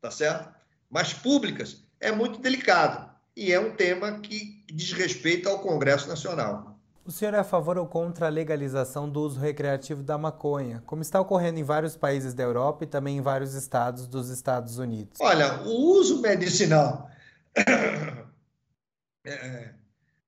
tá 0.00 0.10
certo? 0.10 0.61
Mas 0.92 1.14
públicas 1.14 1.82
é 1.98 2.12
muito 2.12 2.38
delicado. 2.38 3.10
E 3.34 3.50
é 3.50 3.58
um 3.58 3.74
tema 3.74 4.20
que 4.20 4.62
diz 4.70 4.92
respeito 4.92 5.48
ao 5.48 5.60
Congresso 5.60 6.06
Nacional. 6.06 6.78
O 7.02 7.10
senhor 7.10 7.32
é 7.32 7.38
a 7.38 7.44
favor 7.44 7.78
ou 7.78 7.86
contra 7.86 8.26
a 8.26 8.28
legalização 8.28 9.08
do 9.08 9.22
uso 9.22 9.40
recreativo 9.40 10.02
da 10.02 10.18
maconha, 10.18 10.82
como 10.86 11.00
está 11.00 11.18
ocorrendo 11.18 11.58
em 11.58 11.64
vários 11.64 11.96
países 11.96 12.34
da 12.34 12.42
Europa 12.44 12.84
e 12.84 12.86
também 12.86 13.16
em 13.16 13.20
vários 13.22 13.54
estados 13.54 14.06
dos 14.06 14.28
Estados 14.28 14.78
Unidos? 14.78 15.18
Olha, 15.18 15.62
o 15.62 15.94
uso 15.94 16.20
medicinal 16.20 17.10
é, 19.24 19.70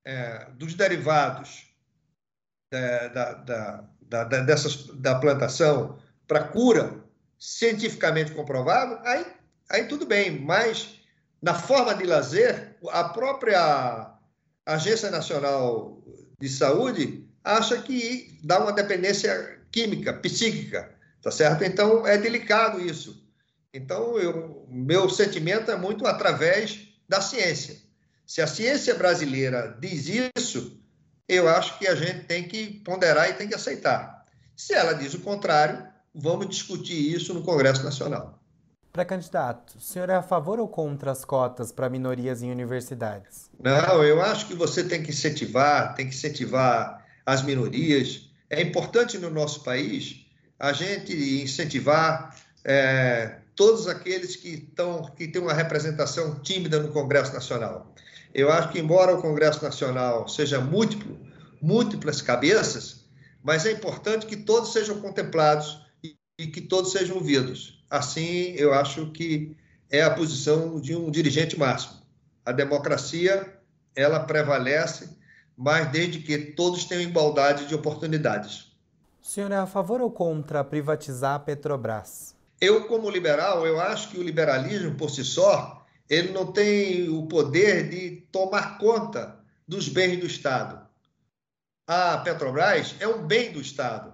é, 0.05 0.50
dos 0.55 0.74
derivados 0.74 1.68
da, 2.72 3.09
da, 3.09 3.33
da, 3.35 4.24
da, 4.24 4.24
dessas, 4.24 4.87
da 4.96 5.14
plantação 5.14 5.98
para 6.27 6.42
cura 6.42 7.05
cientificamente 7.38 8.33
comprovado, 8.33 8.98
aí, 9.07 9.24
aí 9.70 9.85
tudo 9.85 10.07
bem, 10.07 10.40
mas 10.40 11.00
na 11.42 11.55
forma 11.55 11.94
de 11.94 12.05
lazer, 12.05 12.77
a 12.90 13.05
própria 13.05 14.14
Agência 14.64 15.11
Nacional 15.11 16.03
de 16.40 16.48
saúde 16.48 17.29
acha 17.42 17.81
que 17.83 18.38
dá 18.42 18.61
uma 18.61 18.72
dependência 18.72 19.61
química, 19.70 20.12
psíquica, 20.14 20.94
tá 21.22 21.31
certo? 21.31 21.64
Então 21.64 22.07
é 22.07 22.16
delicado 22.16 22.81
isso. 22.81 23.22
Então 23.72 24.18
eu, 24.18 24.66
meu 24.70 25.11
sentimento 25.11 25.70
é 25.70 25.77
muito 25.77 26.07
através 26.07 26.88
da 27.09 27.20
ciência. 27.20 27.77
Se 28.27 28.40
a 28.40 28.46
ciência 28.46 28.94
brasileira 28.94 29.77
diz 29.81 30.07
isso, 30.37 30.81
eu 31.29 31.48
acho 31.48 31.79
que 31.79 31.87
a 31.87 31.94
gente 31.94 32.24
tem 32.24 32.48
que 32.48 32.81
ponderar 32.81 33.29
e 33.29 33.35
tem 33.35 33.48
que 33.48 33.55
aceitar. 33.55 34.24
Se 34.57 34.72
ela 34.72 34.94
diz 34.94 35.12
o 35.14 35.20
contrário, 35.20 35.87
vamos 36.14 36.48
discutir 36.48 37.14
isso 37.14 37.35
no 37.35 37.42
Congresso 37.42 37.83
Nacional. 37.83 38.43
Pré-candidato, 38.94 39.74
o 39.76 39.80
senhor 39.80 40.09
é 40.09 40.14
a 40.14 40.22
favor 40.22 40.61
ou 40.61 40.68
contra 40.68 41.11
as 41.11 41.24
cotas 41.24 41.72
para 41.72 41.90
minorias 41.90 42.44
em 42.44 42.52
universidades? 42.52 43.50
Não, 43.59 44.04
eu 44.04 44.22
acho 44.22 44.46
que 44.46 44.54
você 44.54 44.85
tem 44.85 45.02
que 45.02 45.11
incentivar, 45.11 45.96
tem 45.96 46.09
que 46.09 46.14
incentivar 46.14 47.04
as 47.26 47.42
minorias. 47.42 48.30
É 48.48 48.62
importante 48.62 49.18
no 49.18 49.30
nosso 49.30 49.64
país 49.64 50.24
a 50.61 50.72
gente 50.72 51.12
incentivar 51.42 52.37
é, 52.64 53.38
todos 53.57 53.88
aqueles 53.88 54.37
que, 54.37 54.50
estão, 54.50 55.11
que 55.16 55.26
têm 55.26 55.42
uma 55.42 55.54
representação 55.54 56.38
tímida 56.38 56.78
no 56.78 56.92
Congresso 56.92 57.33
Nacional. 57.33 57.92
Eu 58.33 58.48
acho 58.52 58.68
que, 58.68 58.78
embora 58.78 59.12
o 59.12 59.20
Congresso 59.20 59.61
Nacional 59.61 60.28
seja 60.28 60.61
múltiplo, 60.61 61.18
múltiplas 61.61 62.22
cabeças, 62.22 63.07
mas 63.42 63.66
é 63.66 63.72
importante 63.72 64.24
que 64.24 64.37
todos 64.37 64.72
sejam 64.72 65.00
contemplados 65.00 65.85
e, 66.00 66.16
e 66.38 66.46
que 66.46 66.61
todos 66.61 66.92
sejam 66.92 67.16
ouvidos. 67.16 67.83
Assim, 67.94 68.57
eu 68.57 68.74
acho 68.74 69.12
que 69.12 69.57
é 69.88 70.02
a 70.02 70.11
posição 70.11 70.80
de 70.80 70.96
um 70.96 71.12
dirigente 71.12 71.57
máximo. 71.57 72.00
A 72.44 72.50
democracia, 72.50 73.57
ela 73.94 74.18
prevalece, 74.18 75.16
mas 75.57 75.88
desde 75.92 76.18
que 76.18 76.37
todos 76.37 76.87
tenham 76.87 77.02
igualdade 77.02 77.66
de 77.68 77.74
oportunidades. 77.74 78.72
O 79.22 79.26
senhor 79.28 79.52
é 79.52 79.57
a 79.59 79.66
favor 79.66 80.00
ou 80.00 80.11
contra 80.11 80.64
privatizar 80.64 81.37
a 81.37 81.38
Petrobras? 81.38 82.35
Eu, 82.61 82.88
como 82.88 83.09
liberal, 83.09 83.64
eu 83.64 83.80
acho 83.80 84.09
que 84.09 84.18
o 84.18 84.24
liberalismo, 84.24 84.96
por 84.96 85.09
si 85.09 85.22
só, 85.22 85.87
ele 86.11 86.33
não 86.33 86.50
tem 86.50 87.09
o 87.09 87.26
poder 87.26 87.88
de 87.90 88.26
tomar 88.33 88.76
conta 88.76 89.38
dos 89.68 89.88
bens 89.88 90.18
do 90.18 90.26
Estado. 90.26 90.85
A 91.87 92.18
Petrobras 92.18 92.96
é 92.98 93.07
um 93.07 93.24
bem 93.24 93.52
do 93.52 93.61
Estado. 93.61 94.12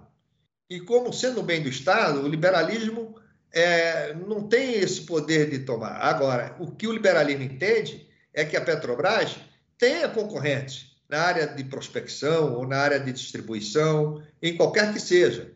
E 0.69 0.79
como 0.79 1.11
sendo 1.11 1.41
um 1.41 1.43
bem 1.43 1.63
do 1.63 1.67
Estado, 1.67 2.21
o 2.21 2.27
liberalismo 2.27 3.15
é, 3.53 4.13
não 4.13 4.47
tem 4.47 4.75
esse 4.75 5.01
poder 5.01 5.49
de 5.49 5.59
tomar. 5.59 5.97
Agora, 5.97 6.55
o 6.59 6.71
que 6.71 6.87
o 6.87 6.93
liberalismo 6.93 7.43
entende 7.43 8.07
é 8.33 8.45
que 8.45 8.55
a 8.55 8.61
Petrobras 8.61 9.37
tenha 9.77 10.07
concorrentes 10.07 10.95
na 11.09 11.19
área 11.21 11.47
de 11.47 11.63
prospecção 11.65 12.53
ou 12.55 12.65
na 12.65 12.77
área 12.77 12.99
de 12.99 13.11
distribuição, 13.11 14.23
em 14.41 14.55
qualquer 14.55 14.93
que 14.93 14.99
seja. 14.99 15.51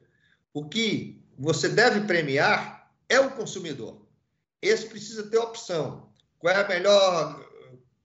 O 0.54 0.68
que 0.68 1.24
você 1.38 1.70
deve 1.70 2.02
premiar 2.02 2.92
é 3.08 3.20
o 3.20 3.32
consumidor. 3.32 4.06
Esse 4.62 4.88
precisa 4.88 5.24
ter 5.24 5.38
opção. 5.38 6.10
Qual 6.40 6.54
é 6.54 6.62
a 6.62 6.68
melhor 6.68 7.46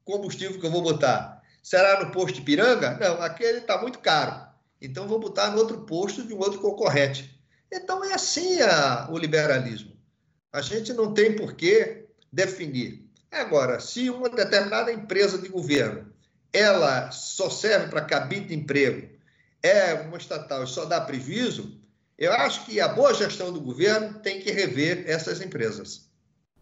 combustível 0.05 0.61
que 0.61 0.67
eu 0.67 0.71
vou 0.71 0.83
botar? 0.83 1.43
Será 1.63 2.05
no 2.05 2.13
posto 2.13 2.37
de 2.37 2.43
Piranga? 2.43 2.97
Não, 2.99 3.21
aquele 3.21 3.59
está 3.59 3.81
muito 3.81 3.99
caro. 3.99 4.49
Então 4.81 5.09
vou 5.09 5.19
botar 5.19 5.51
no 5.51 5.59
outro 5.59 5.79
posto 5.81 6.23
de 6.23 6.33
um 6.33 6.39
outro 6.39 6.61
concorrente. 6.61 7.40
Então 7.73 8.05
é 8.05 8.15
assim 8.15 8.61
a, 8.61 9.09
o 9.11 9.19
liberalismo. 9.19 9.93
A 10.53 10.61
gente 10.61 10.93
não 10.93 11.15
tem 11.15 11.37
por 11.37 11.55
que 11.55 12.05
definir. 12.33 13.09
Agora, 13.31 13.79
se 13.79 14.11
uma 14.11 14.29
determinada 14.29 14.93
empresa 14.93 15.39
de 15.39 15.49
governo 15.49 16.11
ela 16.53 17.13
só 17.13 17.49
serve 17.49 17.89
para 17.89 18.05
cabide 18.05 18.49
de 18.49 18.55
emprego, 18.57 19.09
é 19.63 19.95
uma 19.95 20.17
estatal 20.17 20.65
e 20.65 20.67
só 20.67 20.85
dá 20.85 21.01
prejuízo, 21.01 21.79
eu 22.19 22.33
acho 22.33 22.67
que 22.67 22.81
a 22.81 22.89
boa 22.89 23.15
gestão 23.15 23.53
do 23.53 23.61
governo 23.61 24.19
tem 24.21 24.41
que 24.41 24.51
rever 24.51 25.05
essas 25.07 25.41
empresas. 25.41 26.11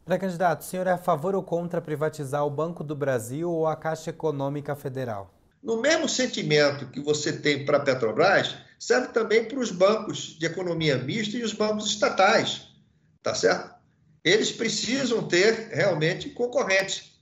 Pré-candidato, 0.04 0.60
o 0.60 0.64
senhor 0.64 0.86
é 0.86 0.92
a 0.92 0.98
favor 0.98 1.34
ou 1.34 1.42
contra 1.42 1.80
privatizar 1.80 2.44
o 2.46 2.50
Banco 2.50 2.84
do 2.84 2.94
Brasil 2.94 3.50
ou 3.50 3.66
a 3.66 3.76
Caixa 3.76 4.10
Econômica 4.10 4.74
Federal? 4.74 5.38
No 5.62 5.80
mesmo 5.80 6.08
sentimento 6.08 6.86
que 6.86 7.00
você 7.00 7.32
tem 7.32 7.64
para 7.64 7.78
a 7.78 7.80
Petrobras, 7.80 8.54
serve 8.78 9.08
também 9.08 9.44
para 9.44 9.58
os 9.58 9.70
bancos 9.70 10.38
de 10.38 10.46
economia 10.46 10.96
mista 10.98 11.36
e 11.36 11.42
os 11.42 11.52
bancos 11.52 11.86
estatais, 11.86 12.68
tá 13.22 13.34
certo? 13.34 13.74
Eles 14.22 14.52
precisam 14.52 15.26
ter 15.26 15.68
realmente 15.72 16.30
concorrentes. 16.30 17.12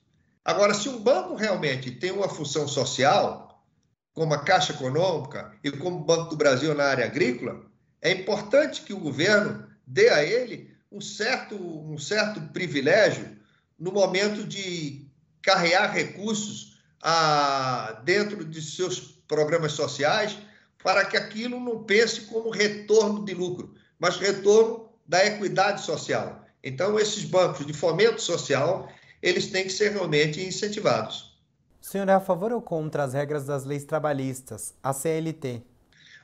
Agora, 0.45 0.75
se 0.75 0.89
um 0.89 1.01
banco 1.01 1.35
realmente 1.35 1.91
tem 1.91 2.11
uma 2.11 2.29
função 2.29 2.69
social, 2.69 3.65
como 4.13 4.33
a 4.35 4.45
Caixa 4.45 4.73
Econômica 4.73 5.53
e 5.63 5.71
como 5.71 5.97
o 5.97 6.05
Banco 6.05 6.31
do 6.31 6.37
Brasil 6.37 6.75
na 6.75 6.85
área 6.85 7.05
agrícola, 7.05 7.65
é 8.01 8.11
importante 8.13 8.83
que 8.83 8.93
o 8.93 9.01
governo 9.01 9.67
dê 9.87 10.09
a 10.09 10.23
ele 10.23 10.75
um 10.91 11.01
certo, 11.01 11.55
um 11.55 11.99
certo 11.99 12.41
privilégio 12.53 13.37
no 13.79 13.93
momento 13.93 14.45
de 14.45 15.07
carrear 15.43 15.93
recursos 15.93 16.76
a, 17.03 18.01
dentro 18.05 18.45
de 18.45 18.61
seus 18.63 19.01
programas 19.29 19.73
sociais, 19.73 20.39
para 20.83 21.05
que 21.05 21.17
aquilo 21.17 21.59
não 21.59 21.83
pense 21.83 22.23
como 22.23 22.51
retorno 22.51 23.25
de 23.25 23.35
lucro, 23.35 23.75
mas 23.99 24.17
retorno 24.17 24.89
da 25.07 25.25
equidade 25.25 25.83
social. 25.83 26.45
Então, 26.63 26.99
esses 26.99 27.25
bancos 27.25 27.67
de 27.67 27.73
fomento 27.73 28.21
social, 28.21 28.89
eles 29.23 29.49
têm 29.49 29.65
que 29.65 29.73
ser 29.73 29.93
realmente 29.93 30.45
incentivados. 30.45 31.37
O 31.81 31.87
senhor 31.87 32.09
é 32.09 32.13
a 32.13 32.21
favor 32.21 32.53
ou 32.53 32.61
contra 32.61 33.05
as 33.05 33.13
regras 33.13 33.47
das 33.47 33.65
leis 33.65 33.85
trabalhistas, 33.85 34.75
a 34.83 34.93
CLT? 34.93 35.63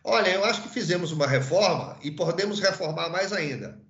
Olha, 0.04 0.30
eu 0.30 0.44
acho 0.44 0.62
que 0.62 0.68
fizemos 0.68 1.12
uma 1.12 1.26
reforma 1.26 1.96
e 2.02 2.10
podemos 2.10 2.58
reformar 2.58 3.08
mais 3.08 3.32
ainda. 3.32 3.80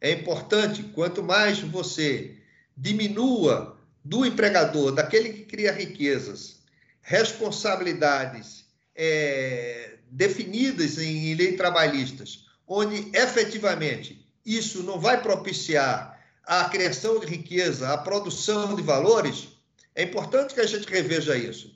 É 0.00 0.10
importante, 0.10 0.82
quanto 0.82 1.22
mais 1.22 1.60
você 1.60 2.36
diminua 2.76 3.75
do 4.06 4.24
empregador, 4.24 4.92
daquele 4.92 5.32
que 5.32 5.44
cria 5.44 5.72
riquezas, 5.72 6.60
responsabilidades 7.02 8.64
é, 8.94 9.96
definidas 10.08 10.98
em 10.98 11.34
lei 11.34 11.56
trabalhistas, 11.56 12.46
onde 12.68 13.10
efetivamente 13.12 14.24
isso 14.44 14.84
não 14.84 15.00
vai 15.00 15.20
propiciar 15.20 16.20
a 16.46 16.68
criação 16.68 17.18
de 17.18 17.26
riqueza, 17.26 17.92
a 17.92 17.98
produção 17.98 18.76
de 18.76 18.82
valores, 18.82 19.48
é 19.92 20.04
importante 20.04 20.54
que 20.54 20.60
a 20.60 20.66
gente 20.66 20.88
reveja 20.88 21.36
isso. 21.36 21.74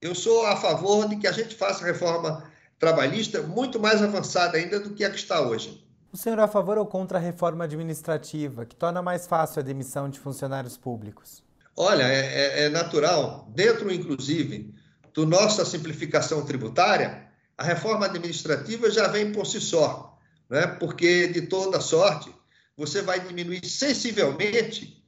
Eu 0.00 0.14
sou 0.14 0.46
a 0.46 0.56
favor 0.56 1.08
de 1.08 1.16
que 1.16 1.26
a 1.26 1.32
gente 1.32 1.56
faça 1.56 1.84
reforma 1.84 2.48
trabalhista 2.78 3.42
muito 3.42 3.80
mais 3.80 4.00
avançada 4.00 4.56
ainda 4.56 4.78
do 4.78 4.90
que 4.90 5.04
a 5.04 5.10
que 5.10 5.16
está 5.16 5.40
hoje. 5.40 5.84
O 6.12 6.16
senhor 6.16 6.38
é 6.38 6.42
a 6.42 6.48
favor 6.48 6.78
ou 6.78 6.86
contra 6.86 7.18
a 7.18 7.20
reforma 7.20 7.64
administrativa, 7.64 8.64
que 8.64 8.76
torna 8.76 9.02
mais 9.02 9.26
fácil 9.26 9.58
a 9.58 9.64
demissão 9.64 10.08
de 10.08 10.20
funcionários 10.20 10.76
públicos? 10.76 11.42
Olha, 11.76 12.04
é, 12.04 12.18
é, 12.18 12.64
é 12.64 12.68
natural, 12.68 13.50
dentro 13.54 13.92
inclusive 13.92 14.74
do 15.14 15.26
nossa 15.26 15.64
simplificação 15.64 16.44
tributária, 16.44 17.28
a 17.56 17.64
reforma 17.64 18.06
administrativa 18.06 18.90
já 18.90 19.08
vem 19.08 19.32
por 19.32 19.46
si 19.46 19.60
só, 19.60 20.18
né? 20.48 20.66
porque 20.66 21.28
de 21.28 21.42
toda 21.42 21.80
sorte 21.80 22.34
você 22.76 23.02
vai 23.02 23.20
diminuir 23.20 23.64
sensivelmente 23.66 25.02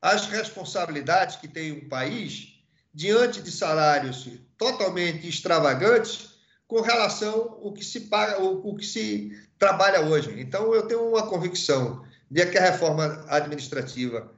as 0.00 0.26
responsabilidades 0.26 1.36
que 1.36 1.46
tem 1.46 1.72
um 1.72 1.88
país 1.88 2.60
diante 2.92 3.40
de 3.42 3.50
salários 3.50 4.28
totalmente 4.56 5.28
extravagantes 5.28 6.30
com 6.66 6.80
relação 6.80 7.60
ao 7.62 7.72
que 7.72 7.84
se 7.84 8.00
paga, 8.02 8.40
o 8.40 8.74
que 8.76 8.86
se 8.86 9.36
trabalha 9.58 10.00
hoje. 10.00 10.40
Então, 10.40 10.74
eu 10.74 10.86
tenho 10.86 11.08
uma 11.08 11.26
convicção 11.26 12.04
de 12.30 12.46
que 12.46 12.56
a 12.56 12.62
reforma 12.62 13.24
administrativa 13.28 14.32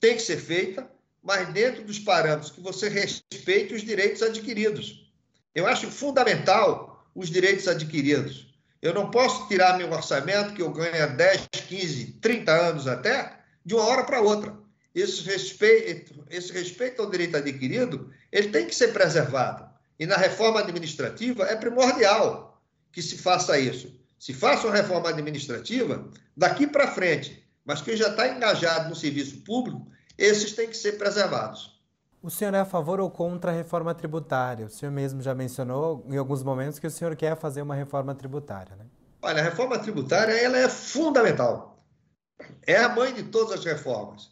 tem 0.00 0.16
que 0.16 0.22
ser 0.22 0.38
feita, 0.38 0.90
mas 1.24 1.48
dentro 1.54 1.82
dos 1.82 1.98
parâmetros 1.98 2.50
que 2.50 2.60
você 2.60 2.88
respeite 2.88 3.72
os 3.72 3.82
direitos 3.82 4.22
adquiridos. 4.22 5.10
Eu 5.54 5.66
acho 5.66 5.90
fundamental 5.90 7.02
os 7.14 7.30
direitos 7.30 7.66
adquiridos. 7.66 8.54
Eu 8.82 8.92
não 8.92 9.10
posso 9.10 9.48
tirar 9.48 9.78
meu 9.78 9.90
orçamento, 9.90 10.52
que 10.52 10.60
eu 10.60 10.70
ganho 10.70 11.02
há 11.02 11.06
10, 11.06 11.48
15, 11.66 12.18
30 12.20 12.52
anos 12.52 12.86
até, 12.86 13.38
de 13.64 13.74
uma 13.74 13.84
hora 13.84 14.04
para 14.04 14.20
outra. 14.20 14.54
Esse 14.94 15.22
respeito, 15.22 16.14
esse 16.28 16.52
respeito 16.52 17.00
ao 17.00 17.10
direito 17.10 17.36
adquirido, 17.38 18.12
ele 18.30 18.48
tem 18.48 18.66
que 18.66 18.74
ser 18.74 18.92
preservado. 18.92 19.66
E 19.98 20.04
na 20.04 20.16
reforma 20.16 20.60
administrativa 20.60 21.44
é 21.44 21.56
primordial 21.56 22.62
que 22.92 23.00
se 23.00 23.16
faça 23.16 23.58
isso. 23.58 23.98
Se 24.18 24.34
faça 24.34 24.66
uma 24.66 24.76
reforma 24.76 25.08
administrativa 25.08 26.06
daqui 26.36 26.66
para 26.66 26.92
frente, 26.92 27.42
mas 27.64 27.80
quem 27.80 27.96
já 27.96 28.08
está 28.08 28.28
engajado 28.28 28.90
no 28.90 28.94
serviço 28.94 29.38
público, 29.38 29.90
esses 30.16 30.52
têm 30.52 30.68
que 30.68 30.76
ser 30.76 30.92
preservados. 30.92 31.74
O 32.22 32.30
senhor 32.30 32.54
é 32.54 32.60
a 32.60 32.64
favor 32.64 33.00
ou 33.00 33.10
contra 33.10 33.50
a 33.50 33.54
reforma 33.54 33.94
tributária? 33.94 34.66
O 34.66 34.70
senhor 34.70 34.90
mesmo 34.90 35.20
já 35.20 35.34
mencionou 35.34 36.06
em 36.08 36.16
alguns 36.16 36.42
momentos 36.42 36.78
que 36.78 36.86
o 36.86 36.90
senhor 36.90 37.14
quer 37.16 37.36
fazer 37.36 37.60
uma 37.60 37.74
reforma 37.74 38.14
tributária, 38.14 38.74
né? 38.76 38.86
Olha, 39.20 39.40
a 39.40 39.44
reforma 39.44 39.78
tributária 39.78 40.32
ela 40.32 40.56
é 40.56 40.68
fundamental. 40.68 41.84
É 42.66 42.76
a 42.76 42.88
mãe 42.88 43.12
de 43.12 43.24
todas 43.24 43.58
as 43.58 43.64
reformas. 43.64 44.30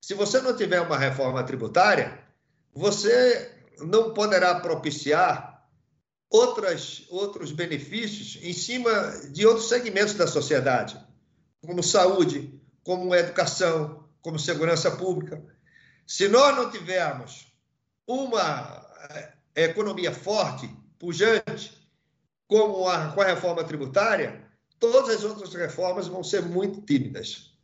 Se 0.00 0.14
você 0.14 0.40
não 0.40 0.56
tiver 0.56 0.80
uma 0.80 0.98
reforma 0.98 1.42
tributária, 1.42 2.18
você 2.74 3.50
não 3.78 4.12
poderá 4.12 4.60
propiciar 4.60 5.66
outras, 6.28 7.06
outros 7.10 7.52
benefícios 7.52 8.38
em 8.42 8.52
cima 8.52 8.90
de 9.30 9.46
outros 9.46 9.68
segmentos 9.68 10.14
da 10.14 10.26
sociedade, 10.26 11.00
como 11.64 11.82
saúde, 11.82 12.60
como 12.82 13.14
educação, 13.14 14.04
como 14.22 14.38
segurança 14.38 14.90
pública. 14.90 15.42
Se 16.06 16.28
nós 16.28 16.56
não 16.56 16.70
tivermos 16.70 17.52
uma 18.06 18.86
eh, 19.10 19.32
economia 19.64 20.12
forte, 20.12 20.68
pujante, 20.98 21.80
como 22.46 22.88
a, 22.88 23.12
com 23.12 23.20
a 23.20 23.26
reforma 23.26 23.62
tributária, 23.62 24.44
todas 24.78 25.16
as 25.16 25.24
outras 25.24 25.54
reformas 25.54 26.08
vão 26.08 26.24
ser 26.24 26.42
muito 26.42 26.80
tímidas. 26.82 27.54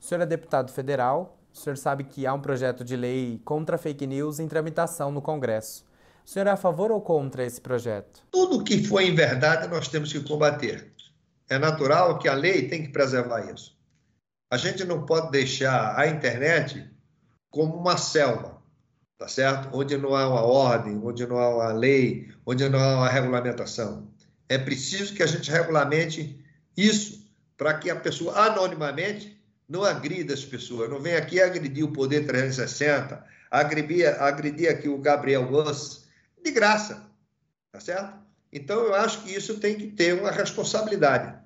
O 0.00 0.04
senhor 0.04 0.22
é 0.22 0.26
deputado 0.26 0.72
federal, 0.72 1.38
o 1.52 1.58
senhor 1.58 1.76
sabe 1.76 2.04
que 2.04 2.26
há 2.26 2.32
um 2.32 2.40
projeto 2.40 2.82
de 2.82 2.96
lei 2.96 3.40
contra 3.44 3.76
fake 3.76 4.06
news 4.06 4.40
em 4.40 4.48
tramitação 4.48 5.10
no 5.10 5.20
Congresso. 5.20 5.84
O 6.24 6.28
senhor 6.30 6.46
é 6.46 6.50
a 6.50 6.56
favor 6.56 6.90
ou 6.90 7.00
contra 7.00 7.44
esse 7.44 7.60
projeto? 7.60 8.22
Tudo 8.30 8.64
que 8.64 8.82
foi 8.84 9.08
em 9.08 9.14
verdade 9.14 9.68
nós 9.68 9.88
temos 9.88 10.12
que 10.12 10.20
combater. 10.20 10.92
É 11.48 11.58
natural 11.58 12.18
que 12.18 12.28
a 12.28 12.34
lei 12.34 12.68
tem 12.68 12.84
que 12.84 12.90
preservar 12.90 13.52
isso. 13.52 13.76
A 14.50 14.56
gente 14.56 14.84
não 14.84 15.06
pode 15.06 15.30
deixar 15.30 15.96
a 15.96 16.08
internet 16.08 16.90
como 17.50 17.76
uma 17.76 17.96
selva, 17.96 18.60
tá 19.16 19.28
certo? 19.28 19.68
Onde 19.72 19.96
não 19.96 20.14
há 20.14 20.28
uma 20.28 20.42
ordem, 20.42 21.00
onde 21.02 21.26
não 21.26 21.38
há 21.38 21.48
uma 21.48 21.72
lei, 21.72 22.28
onde 22.44 22.68
não 22.68 22.80
há 22.80 22.96
uma 22.96 23.08
regulamentação. 23.08 24.10
É 24.48 24.58
preciso 24.58 25.14
que 25.14 25.22
a 25.22 25.26
gente 25.26 25.50
regulamente 25.50 26.44
isso 26.76 27.30
para 27.56 27.74
que 27.74 27.90
a 27.90 27.96
pessoa 27.96 28.34
anonimamente 28.36 29.40
não 29.68 29.84
agrida 29.84 30.34
as 30.34 30.44
pessoas, 30.44 30.90
não 30.90 31.00
vem 31.00 31.14
aqui 31.14 31.40
agredir 31.40 31.84
o 31.84 31.92
Poder 31.92 32.26
360, 32.26 33.24
agredir, 33.48 34.20
agredir 34.20 34.68
aqui 34.68 34.88
o 34.88 34.98
Gabriel 34.98 35.46
Goss, 35.46 36.06
de 36.42 36.50
graça, 36.50 37.08
tá 37.70 37.78
certo? 37.78 38.18
Então, 38.52 38.80
eu 38.80 38.94
acho 38.94 39.22
que 39.22 39.32
isso 39.32 39.60
tem 39.60 39.76
que 39.76 39.86
ter 39.88 40.12
uma 40.14 40.32
responsabilidade. 40.32 41.38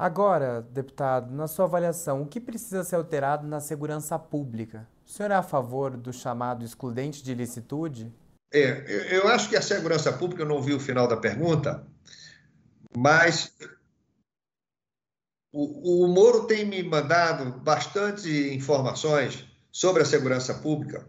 Agora, 0.00 0.62
deputado, 0.62 1.30
na 1.30 1.46
sua 1.46 1.66
avaliação, 1.66 2.22
o 2.22 2.26
que 2.26 2.40
precisa 2.40 2.82
ser 2.82 2.96
alterado 2.96 3.46
na 3.46 3.60
segurança 3.60 4.18
pública? 4.18 4.88
O 5.04 5.10
senhor 5.10 5.30
é 5.30 5.34
a 5.34 5.42
favor 5.42 5.94
do 5.94 6.10
chamado 6.10 6.64
excludente 6.64 7.22
de 7.22 7.32
ilicitude? 7.32 8.10
É, 8.50 9.14
eu 9.14 9.28
acho 9.28 9.50
que 9.50 9.56
a 9.56 9.60
segurança 9.60 10.10
pública, 10.10 10.40
eu 10.40 10.48
não 10.48 10.62
vi 10.62 10.72
o 10.72 10.80
final 10.80 11.06
da 11.06 11.18
pergunta, 11.18 11.86
mas 12.96 13.54
o, 15.52 16.06
o 16.06 16.08
Moro 16.08 16.46
tem 16.46 16.64
me 16.64 16.82
mandado 16.82 17.60
bastante 17.60 18.54
informações 18.54 19.46
sobre 19.70 20.00
a 20.00 20.06
segurança 20.06 20.54
pública 20.54 21.06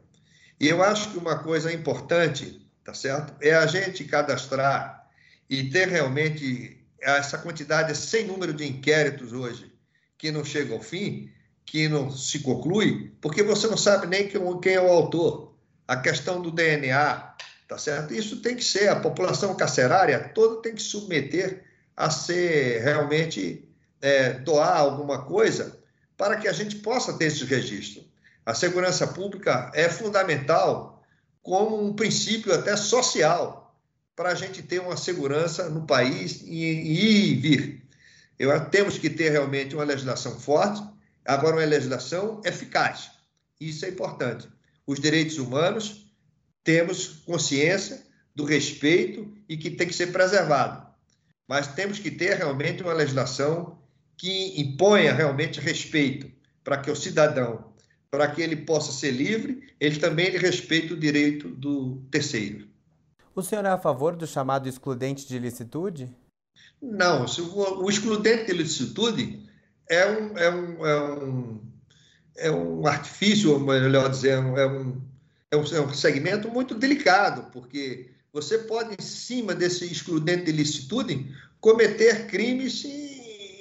e 0.59 0.67
eu 0.67 0.83
acho 0.83 1.11
que 1.11 1.17
uma 1.17 1.41
coisa 1.41 1.71
importante, 1.71 2.69
tá 2.83 2.93
certo, 2.93 3.33
é 3.41 3.53
a 3.53 3.65
gente 3.67 4.03
cadastrar 4.03 5.07
e 5.49 5.69
ter 5.69 5.87
realmente 5.87 6.80
essa 7.01 7.37
quantidade 7.37 7.95
sem 7.97 8.25
número 8.25 8.53
de 8.53 8.67
inquéritos 8.67 9.33
hoje 9.33 9.71
que 10.17 10.31
não 10.31 10.45
chega 10.45 10.73
ao 10.73 10.81
fim, 10.81 11.31
que 11.65 11.87
não 11.87 12.11
se 12.11 12.39
conclui, 12.39 13.11
porque 13.19 13.41
você 13.41 13.67
não 13.67 13.77
sabe 13.77 14.05
nem 14.05 14.27
quem 14.27 14.73
é 14.73 14.81
o 14.81 14.91
autor. 14.91 15.55
A 15.87 15.97
questão 15.97 16.41
do 16.41 16.51
DNA, 16.51 17.35
tá 17.67 17.77
certo? 17.77 18.13
Isso 18.13 18.41
tem 18.41 18.55
que 18.55 18.63
ser, 18.63 18.89
a 18.89 18.99
população 18.99 19.55
carcerária 19.55 20.31
toda 20.35 20.61
tem 20.61 20.75
que 20.75 20.81
submeter 20.81 21.63
a 21.97 22.09
ser 22.09 22.81
realmente 22.83 23.67
é, 24.01 24.33
doar 24.33 24.77
alguma 24.77 25.23
coisa 25.23 25.79
para 26.15 26.37
que 26.37 26.47
a 26.47 26.53
gente 26.53 26.75
possa 26.77 27.17
ter 27.17 27.25
esse 27.25 27.43
registro. 27.45 28.03
A 28.45 28.53
segurança 28.53 29.07
pública 29.07 29.71
é 29.73 29.89
fundamental 29.89 31.03
como 31.41 31.83
um 31.83 31.95
princípio 31.95 32.53
até 32.53 32.75
social 32.75 33.60
para 34.21 34.33
a 34.33 34.35
gente 34.35 34.61
ter 34.61 34.79
uma 34.79 34.95
segurança 34.95 35.67
no 35.67 35.87
país 35.87 36.43
e 36.45 36.63
ir 36.63 37.31
e 37.31 37.33
vir. 37.33 37.81
Eu, 38.37 38.51
temos 38.65 38.99
que 38.99 39.09
ter 39.09 39.31
realmente 39.31 39.73
uma 39.73 39.83
legislação 39.83 40.39
forte, 40.39 40.79
agora 41.25 41.55
uma 41.55 41.65
legislação 41.65 42.39
eficaz. 42.45 43.09
Isso 43.59 43.83
é 43.83 43.89
importante. 43.89 44.47
Os 44.85 44.99
direitos 44.99 45.39
humanos, 45.39 46.05
temos 46.63 47.23
consciência 47.25 48.03
do 48.35 48.45
respeito 48.45 49.27
e 49.49 49.57
que 49.57 49.71
tem 49.71 49.87
que 49.87 49.95
ser 49.95 50.11
preservado. 50.11 50.85
Mas 51.47 51.69
temos 51.69 51.97
que 51.97 52.11
ter 52.11 52.37
realmente 52.37 52.83
uma 52.83 52.93
legislação 52.93 53.79
que 54.15 54.61
imponha 54.61 55.15
realmente 55.15 55.59
respeito 55.59 56.31
para 56.63 56.77
que 56.77 56.91
o 56.91 56.95
cidadão, 56.95 57.73
para 58.11 58.27
que 58.27 58.39
ele 58.43 58.57
possa 58.57 58.91
ser 58.91 59.09
livre, 59.09 59.73
ele 59.79 59.97
também 59.97 60.29
respeite 60.37 60.93
o 60.93 60.99
direito 60.99 61.49
do 61.49 62.03
terceiro. 62.11 62.69
O 63.33 63.41
senhor 63.41 63.65
é 63.65 63.69
a 63.69 63.77
favor 63.77 64.15
do 64.15 64.27
chamado 64.27 64.67
excludente 64.67 65.27
de 65.27 65.39
licitude? 65.39 66.13
Não, 66.81 67.25
o 67.25 67.89
excludente 67.89 68.47
de 68.47 68.53
licitude 68.53 69.49
é 69.87 70.05
um, 70.05 70.37
é 70.37 70.53
um, 70.53 70.85
é 70.85 71.13
um, 71.13 71.61
é 72.35 72.51
um 72.51 72.85
artifício, 72.87 73.57
melhor 73.59 74.09
dizendo, 74.09 74.57
é 74.57 74.67
um, 74.67 75.01
é 75.49 75.57
um, 75.57 75.63
é 75.63 75.81
um 75.81 75.93
segmento 75.93 76.49
muito 76.49 76.75
delicado, 76.75 77.49
porque 77.51 78.11
você 78.33 78.57
pode, 78.57 78.95
em 78.99 79.03
cima 79.03 79.53
desse 79.55 79.85
excludente 79.85 80.45
de 80.45 80.51
licitude, 80.51 81.33
cometer 81.59 82.27
crimes 82.27 82.83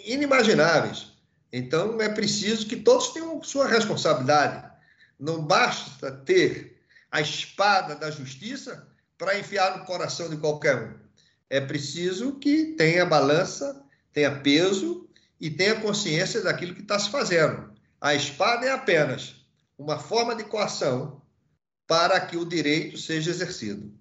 inimagináveis. 0.05 1.13
Então, 1.53 2.01
é 2.01 2.09
preciso 2.09 2.67
que 2.67 2.77
todos 2.77 3.09
tenham 3.09 3.43
sua 3.43 3.69
responsabilidade. 3.69 4.69
Não 5.19 5.45
basta 5.45 6.11
ter 6.11 6.81
a 7.11 7.21
espada 7.21 7.95
da 7.95 8.11
justiça 8.11 8.90
para 9.21 9.39
enfiar 9.39 9.77
no 9.77 9.85
coração 9.85 10.31
de 10.31 10.39
qualquer 10.39 10.83
um. 10.83 10.95
É 11.51 11.61
preciso 11.61 12.37
que 12.37 12.73
tenha 12.73 13.05
balança, 13.05 13.85
tenha 14.15 14.41
peso 14.41 15.07
e 15.39 15.51
tenha 15.51 15.79
consciência 15.79 16.41
daquilo 16.41 16.75
que 16.75 16.81
está 16.81 16.99
se 16.99 17.11
fazendo. 17.11 17.71
A 18.01 18.15
espada 18.15 18.65
é 18.65 18.73
apenas 18.73 19.37
uma 19.77 19.99
forma 19.99 20.35
de 20.35 20.45
coação 20.45 21.21
para 21.87 22.19
que 22.19 22.39
o 22.39 22.47
direito 22.47 22.97
seja 22.97 23.31
exercido. 23.31 23.93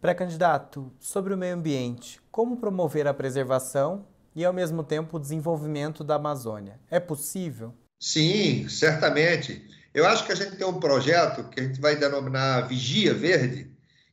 Pré-candidato, 0.00 0.92
sobre 1.00 1.34
o 1.34 1.36
meio 1.36 1.56
ambiente, 1.56 2.20
como 2.30 2.56
promover 2.56 3.08
a 3.08 3.14
preservação 3.14 4.06
e, 4.36 4.44
ao 4.44 4.52
mesmo 4.52 4.84
tempo, 4.84 5.16
o 5.16 5.20
desenvolvimento 5.20 6.04
da 6.04 6.14
Amazônia? 6.14 6.78
É 6.88 7.00
possível? 7.00 7.74
Sim, 7.98 8.68
certamente. 8.68 9.68
Eu 9.92 10.06
acho 10.06 10.24
que 10.24 10.30
a 10.30 10.36
gente 10.36 10.54
tem 10.54 10.66
um 10.66 10.78
projeto 10.78 11.50
que 11.50 11.58
a 11.58 11.64
gente 11.64 11.80
vai 11.80 11.96
denominar 11.96 12.68
Vigia 12.68 13.12
Verde, 13.12 13.70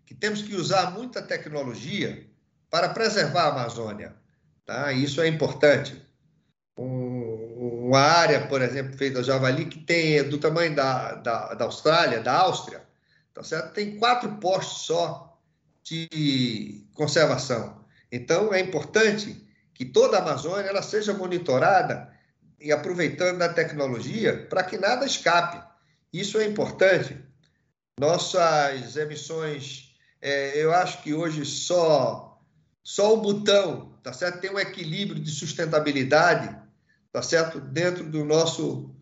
que 0.08 0.16
temos 0.16 0.42
que 0.42 0.56
usar 0.56 0.92
muita 0.92 1.22
tecnologia 1.22 2.26
para 2.70 2.90
preservar 2.90 3.44
a 3.44 3.50
Amazônia. 3.50 4.16
Tá? 4.66 4.94
Isso 4.94 5.22
é 5.22 5.28
importante. 5.28 6.02
Um, 6.78 7.88
uma 7.88 8.00
área, 8.00 8.48
por 8.48 8.62
exemplo, 8.62 8.98
feita 8.98 9.22
Javali, 9.22 9.66
que 9.66 9.80
tem 9.80 10.24
do 10.30 10.38
tamanho 10.38 10.74
da, 10.74 11.16
da, 11.16 11.54
da 11.56 11.66
Austrália, 11.66 12.22
da 12.22 12.34
Áustria, 12.34 12.82
tá 13.34 13.44
certo? 13.44 13.74
tem 13.74 13.98
quatro 13.98 14.32
postos 14.38 14.86
só 14.86 15.38
de 15.84 16.86
conservação. 16.94 17.86
Então, 18.10 18.54
é 18.54 18.62
importante 18.62 19.46
que 19.74 19.84
toda 19.84 20.18
a 20.18 20.22
Amazônia 20.22 20.70
ela 20.70 20.82
seja 20.82 21.14
monitorada 21.14 22.14
e 22.60 22.72
aproveitando 22.72 23.40
da 23.40 23.50
tecnologia 23.50 24.48
para 24.50 24.64
que 24.64 24.78
nada 24.78 25.06
escape. 25.06 25.62
Isso 26.14 26.38
é 26.38 26.46
importante. 26.46 27.18
Nossas 28.00 28.96
emissões, 28.96 29.87
é, 30.22 30.58
eu 30.62 30.74
acho 30.74 31.04
que 31.04 31.14
hoje 31.14 31.46
só 31.46 32.28
só 32.84 33.14
o 33.14 33.18
botão, 33.18 33.92
tá 34.02 34.14
certo, 34.14 34.40
tem 34.40 34.50
um 34.50 34.58
equilíbrio 34.58 35.22
de 35.22 35.30
sustentabilidade, 35.30 36.56
tá 37.12 37.22
certo, 37.22 37.60
dentro 37.60 38.06
do 38.06 38.24
nosso 38.24 38.96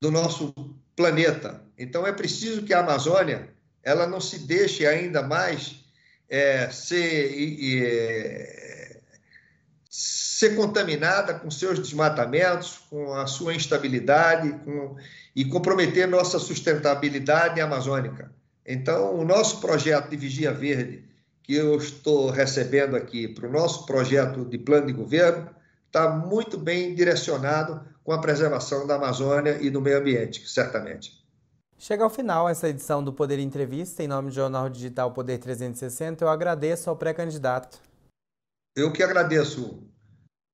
do 0.00 0.10
nosso 0.10 0.54
planeta. 0.94 1.60
Então 1.76 2.06
é 2.06 2.12
preciso 2.12 2.62
que 2.62 2.72
a 2.72 2.80
Amazônia 2.80 3.52
ela 3.82 4.06
não 4.06 4.20
se 4.20 4.40
deixe 4.40 4.86
ainda 4.86 5.22
mais 5.22 5.84
é, 6.28 6.70
ser 6.70 7.34
é, 7.82 9.00
ser 9.90 10.54
contaminada 10.54 11.34
com 11.34 11.50
seus 11.50 11.80
desmatamentos, 11.80 12.78
com 12.88 13.12
a 13.14 13.26
sua 13.26 13.52
instabilidade 13.52 14.52
com, 14.64 14.96
e 15.34 15.44
comprometer 15.44 16.06
nossa 16.06 16.38
sustentabilidade 16.38 17.60
amazônica. 17.60 18.32
Então, 18.70 19.18
o 19.18 19.24
nosso 19.24 19.62
projeto 19.62 20.10
de 20.10 20.16
Vigia 20.18 20.52
Verde, 20.52 21.02
que 21.42 21.54
eu 21.54 21.74
estou 21.78 22.28
recebendo 22.28 22.96
aqui 22.96 23.26
para 23.26 23.48
o 23.48 23.50
nosso 23.50 23.86
projeto 23.86 24.44
de 24.44 24.58
plano 24.58 24.88
de 24.88 24.92
governo, 24.92 25.48
está 25.86 26.10
muito 26.10 26.58
bem 26.58 26.94
direcionado 26.94 27.80
com 28.04 28.12
a 28.12 28.20
preservação 28.20 28.86
da 28.86 28.96
Amazônia 28.96 29.56
e 29.62 29.70
do 29.70 29.80
meio 29.80 29.96
ambiente, 29.96 30.46
certamente. 30.46 31.18
Chega 31.78 32.04
ao 32.04 32.10
final 32.10 32.46
essa 32.46 32.68
edição 32.68 33.02
do 33.02 33.10
Poder 33.10 33.38
Entrevista. 33.38 34.02
Em 34.02 34.08
nome 34.08 34.28
do 34.28 34.34
Jornal 34.34 34.68
Digital 34.68 35.12
Poder 35.12 35.38
360, 35.38 36.22
eu 36.22 36.28
agradeço 36.28 36.90
ao 36.90 36.96
pré-candidato. 36.96 37.80
Eu 38.76 38.92
que 38.92 39.02
agradeço, 39.02 39.82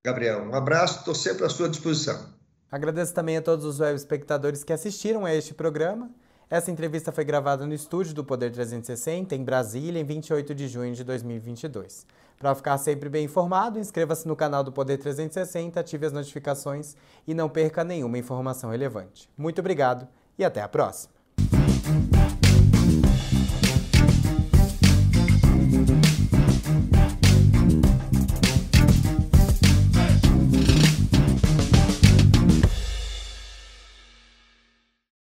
Gabriel. 0.07 0.45
Um 0.45 0.55
abraço, 0.55 1.01
estou 1.01 1.17
sempre 1.17 1.45
à 1.45 1.49
sua 1.49 1.69
disposição. 1.69 2.33
Agradeço 2.71 3.13
também 3.13 3.37
a 3.37 3.43
todos 3.43 3.65
os 3.65 3.81
web 3.81 3.97
espectadores 3.97 4.63
que 4.63 4.73
assistiram 4.73 5.25
a 5.25 5.35
este 5.35 5.53
programa. 5.53 6.15
Essa 6.51 6.71
entrevista 6.71 7.11
foi 7.11 7.25
gravada 7.25 7.67
no 7.67 7.73
estúdio 7.73 8.15
do 8.15 8.23
Poder 8.23 8.51
360, 8.53 9.35
em 9.35 9.43
Brasília, 9.43 10.01
em 10.01 10.05
28 10.05 10.55
de 10.55 10.69
junho 10.69 10.95
de 10.95 11.03
2022. 11.03 12.07
Para 12.39 12.55
ficar 12.55 12.77
sempre 12.79 13.09
bem 13.09 13.25
informado, 13.25 13.79
inscreva-se 13.79 14.29
no 14.29 14.37
canal 14.37 14.63
do 14.63 14.73
Poder 14.73 14.99
360, 14.99 15.81
ative 15.81 16.07
as 16.07 16.13
notificações 16.13 16.97
e 17.27 17.33
não 17.33 17.49
perca 17.49 17.83
nenhuma 17.83 18.19
informação 18.19 18.71
relevante. 18.71 19.31
Muito 19.37 19.61
obrigado 19.61 20.07
e 20.39 20.45
até 20.45 20.61
a 20.61 20.69
próxima! 20.69 21.15